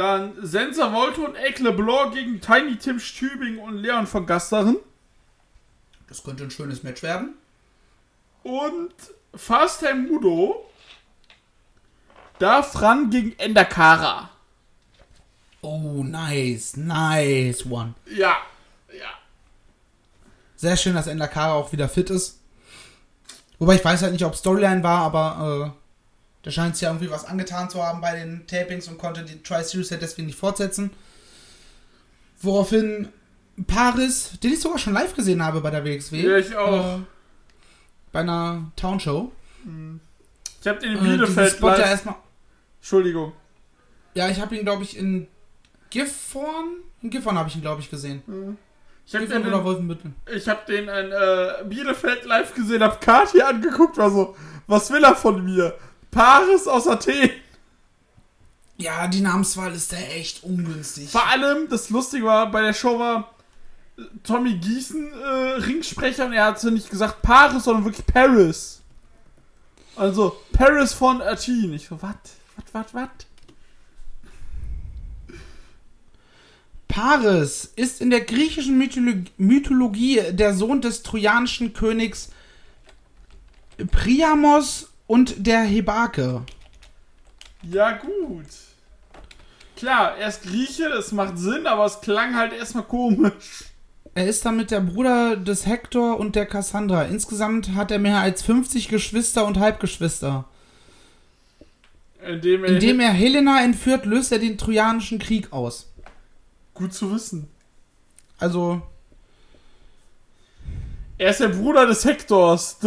[0.00, 4.78] Dann Sensa Volto und Ike LeBlanc gegen Tiny Tim Stübing und Leon von Gasteren.
[6.08, 7.34] Das könnte ein schönes Match werden.
[8.42, 8.94] Und
[9.34, 10.70] Fast Time Mudo
[12.38, 14.30] darf ran gegen Endakara.
[15.60, 17.92] Oh, nice, nice one.
[18.06, 18.38] Ja,
[18.98, 19.10] ja.
[20.56, 22.40] Sehr schön, dass Endakara auch wieder fit ist.
[23.58, 25.79] Wobei ich weiß halt nicht, ob Storyline war, aber äh,
[26.42, 29.42] da scheint es ja irgendwie was angetan zu haben bei den Tapings und konnte die
[29.42, 30.90] Tri-Series deswegen nicht fortsetzen.
[32.40, 33.08] Woraufhin
[33.66, 36.22] Paris, den ich sogar schon live gesehen habe bei der WXW.
[36.22, 36.98] Ja, ich auch.
[36.98, 37.02] Äh,
[38.12, 39.30] bei einer Townshow.
[40.60, 41.90] Ich hab den in Äh, Bielefeld Spot ja live.
[41.90, 42.14] erstmal.
[42.78, 43.32] Entschuldigung.
[44.14, 45.28] Ja, ich habe ihn, glaube ich, in
[45.90, 46.78] Gifhorn.
[47.02, 48.22] In Gifhorn habe ich ihn, glaube ich, gesehen.
[49.06, 50.12] Ich hab Gifhorn den, oder in, Wolfenbüttel.
[50.34, 54.34] ich hab den in äh, Bielefeld live gesehen, hab Kati angeguckt, war so,
[54.66, 55.74] was will er von mir?
[56.10, 57.30] Paris aus Athen.
[58.76, 61.10] Ja, die Namenswahl ist da echt ungünstig.
[61.10, 63.34] Vor allem, das Lustige war, bei der Show war,
[64.22, 65.26] Tommy Gießen äh,
[65.62, 68.80] Ringsprecher und er hat so nicht gesagt Paris, sondern wirklich Paris.
[69.96, 71.74] Also Paris von Athen.
[71.74, 72.16] Ich so, wat,
[72.56, 73.26] wat, wat, wat?
[76.88, 82.30] Paris ist in der griechischen Mytholo Mythologie der Sohn des trojanischen Königs
[83.92, 86.42] Priamos und der Hebake.
[87.64, 88.46] Ja, gut.
[89.74, 93.64] Klar, er ist Grieche, das macht Sinn, aber es klang halt erstmal komisch.
[94.14, 97.06] Er ist damit der Bruder des Hektor und der Cassandra.
[97.06, 100.44] Insgesamt hat er mehr als 50 Geschwister und Halbgeschwister.
[102.24, 105.92] Indem er, Indem er Helena entführt, löst er den Trojanischen Krieg aus.
[106.72, 107.48] Gut zu wissen.
[108.38, 108.80] Also,
[111.20, 112.78] Er ist der Bruder des Hektors.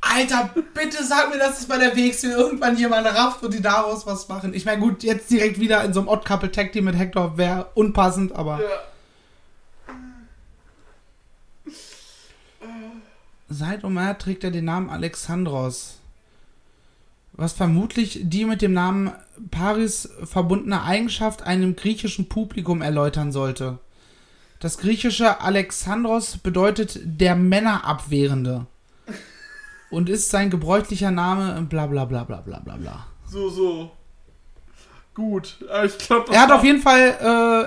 [0.00, 4.06] Alter, bitte sag mir, dass es bei der WXW irgendwann jemand rafft und die daraus
[4.06, 4.54] was machen.
[4.54, 8.60] Ich meine, gut, jetzt direkt wieder in so einem Odd-Couple-Tag-Team mit Hector wäre unpassend, aber.
[8.60, 8.68] ja.
[13.48, 15.96] Seit Omer trägt er den Namen Alexandros.
[17.32, 19.10] Was vermutlich die mit dem Namen
[19.50, 23.80] Paris verbundene Eigenschaft einem griechischen Publikum erläutern sollte.
[24.60, 28.66] Das griechische Alexandros bedeutet der Männerabwehrende.
[29.90, 33.06] Und ist sein gebräuchlicher Name bla bla bla bla bla bla bla.
[33.26, 33.90] So, so.
[35.14, 35.56] Gut.
[35.68, 37.16] Aber ich glaube, Er hat auf jeden Fall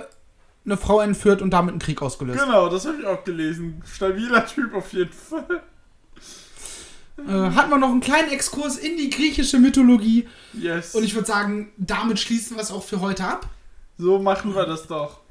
[0.06, 2.40] äh, eine Frau entführt und damit einen Krieg ausgelöst.
[2.40, 3.82] Genau, das habe ich auch gelesen.
[3.92, 5.64] Stabiler Typ auf jeden Fall.
[7.28, 10.28] Äh, hatten wir noch einen kleinen Exkurs in die griechische Mythologie.
[10.54, 10.96] Yes.
[10.96, 13.48] Und ich würde sagen, damit schließen wir es auch für heute ab.
[13.98, 15.23] so machen wir das doch.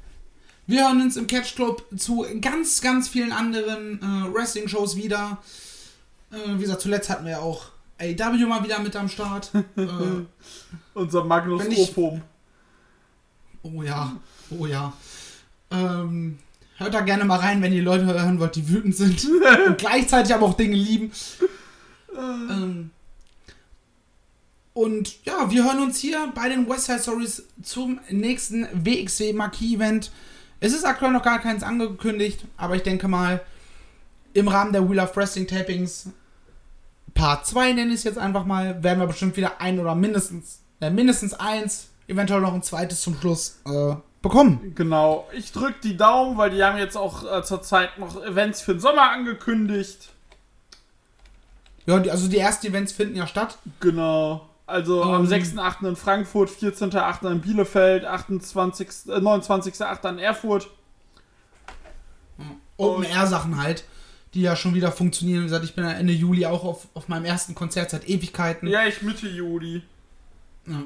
[0.65, 5.39] Wir hören uns im Catch Club zu ganz, ganz vielen anderen äh, Wrestling-Shows wieder.
[6.31, 7.65] Äh, wie gesagt, zuletzt hatten wir ja auch
[7.99, 9.51] AW mal wieder mit am Start.
[9.75, 9.85] äh,
[10.93, 12.21] Unser Magnus ich- Opum.
[13.63, 14.15] oh ja,
[14.57, 14.93] oh ja.
[15.69, 16.39] Ähm,
[16.77, 19.25] hört da gerne mal rein, wenn ihr Leute hören wollt, die wütend sind
[19.67, 21.11] und gleichzeitig aber auch Dinge lieben.
[22.15, 22.91] Ähm,
[24.73, 29.73] und ja, wir hören uns hier bei den West Side Stories zum nächsten WXW Marquis
[29.75, 30.11] Event.
[30.63, 33.41] Es ist aktuell noch gar keins angekündigt, aber ich denke mal,
[34.31, 36.07] im Rahmen der Wheel of Wrestling Tapings
[37.13, 40.61] Part 2 nenne ich es jetzt einfach mal, werden wir bestimmt wieder ein oder mindestens,
[40.79, 44.71] äh, mindestens eins, eventuell noch ein zweites zum Schluss äh, bekommen.
[44.73, 45.27] Genau.
[45.33, 48.79] Ich drück die Daumen, weil die haben jetzt auch äh, zurzeit noch Events für den
[48.79, 50.13] Sommer angekündigt.
[51.85, 53.57] Ja, die, also die ersten Events finden ja statt.
[53.81, 54.47] Genau.
[54.73, 55.29] Also am Ähm.
[55.31, 55.87] 6.8.
[55.87, 57.31] in Frankfurt, 14.8.
[57.31, 60.09] in Bielefeld, 28., äh, 29.8.
[60.09, 60.67] in Erfurt.
[62.77, 63.83] Open Air Sachen halt,
[64.33, 65.41] die ja schon wieder funktionieren.
[65.41, 68.67] Wie gesagt, ich bin ja Ende Juli auch auf, auf meinem ersten Konzert seit Ewigkeiten.
[68.67, 69.83] Ja, ich Mitte Juli.
[70.65, 70.81] Ja.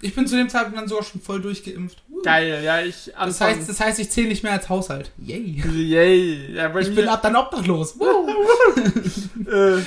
[0.00, 2.02] Ich bin zu dem Zeitpunkt dann sogar schon voll durchgeimpft.
[2.10, 2.22] Uh.
[2.22, 5.10] Geil, ja, ich Das Anfang- heißt, das heißt, ich zähle nicht mehr als Haushalt.
[5.18, 5.60] Yay.
[5.66, 6.54] Yay.
[6.54, 7.96] Ja, Ich bin ab dann obdachlos.
[8.00, 9.50] Uh.
[9.50, 9.82] äh,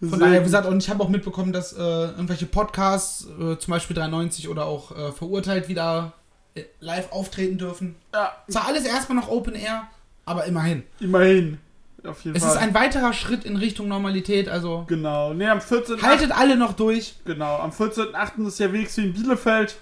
[0.00, 3.70] Von daher, wie gesagt, und ich habe auch mitbekommen, dass äh, irgendwelche Podcasts, äh, zum
[3.70, 6.12] Beispiel 93 oder auch äh, verurteilt, wieder
[6.54, 7.96] äh, live auftreten dürfen.
[8.12, 9.84] ja, Zwar alles erstmal noch Open Air,
[10.26, 10.82] aber immerhin.
[11.00, 11.58] immerhin.
[12.06, 12.52] Auf jeden Es Fall.
[12.52, 15.32] ist ein weiterer Schritt in Richtung Normalität, also Genau.
[15.32, 16.02] Nee, am 14.
[16.02, 17.14] haltet alle noch durch.
[17.24, 18.46] Genau, am 14.8.
[18.46, 19.76] ist ja WXW in Bielefeld.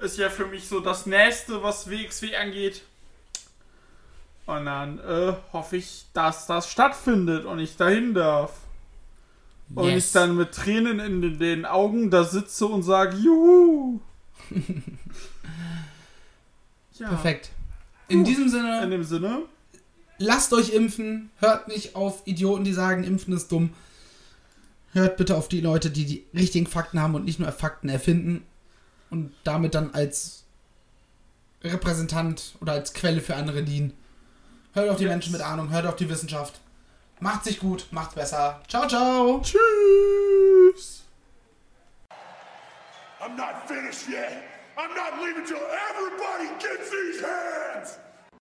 [0.00, 2.82] Ist ja für mich so das Nächste, was WXW angeht.
[4.46, 8.50] Und dann äh, hoffe ich, dass das stattfindet und ich dahin darf.
[9.74, 10.06] Und Yes.
[10.06, 14.00] ich dann mit Tränen in den, Augen da sitze und sage, juhu.
[16.98, 17.50] ja, Perfekt.
[18.08, 18.82] In diesem Sinne.
[18.82, 19.42] In dem Sinne,
[20.18, 21.30] lasst euch impfen.
[21.38, 23.70] Hört nicht auf Idioten, die sagen, impfen ist dumm.
[24.92, 28.44] Hört bitte auf die Leute, die die richtigen Fakten haben und nicht nur Fakten erfinden
[29.10, 30.44] und damit dann als
[31.64, 33.92] Repräsentant oder als Quelle für andere dienen.
[34.72, 35.12] Hört auf die Yes.
[35.12, 36.60] Menschen mit Ahnung, hört auf die Wissenschaft.
[37.20, 38.60] Macht sich gut, macht's besser.
[38.68, 39.40] Ciao, ciao.
[39.40, 41.02] tschüss.
[43.20, 44.42] I'm not finished yet.
[44.76, 47.98] I'm not leaving till everybody gets these hands.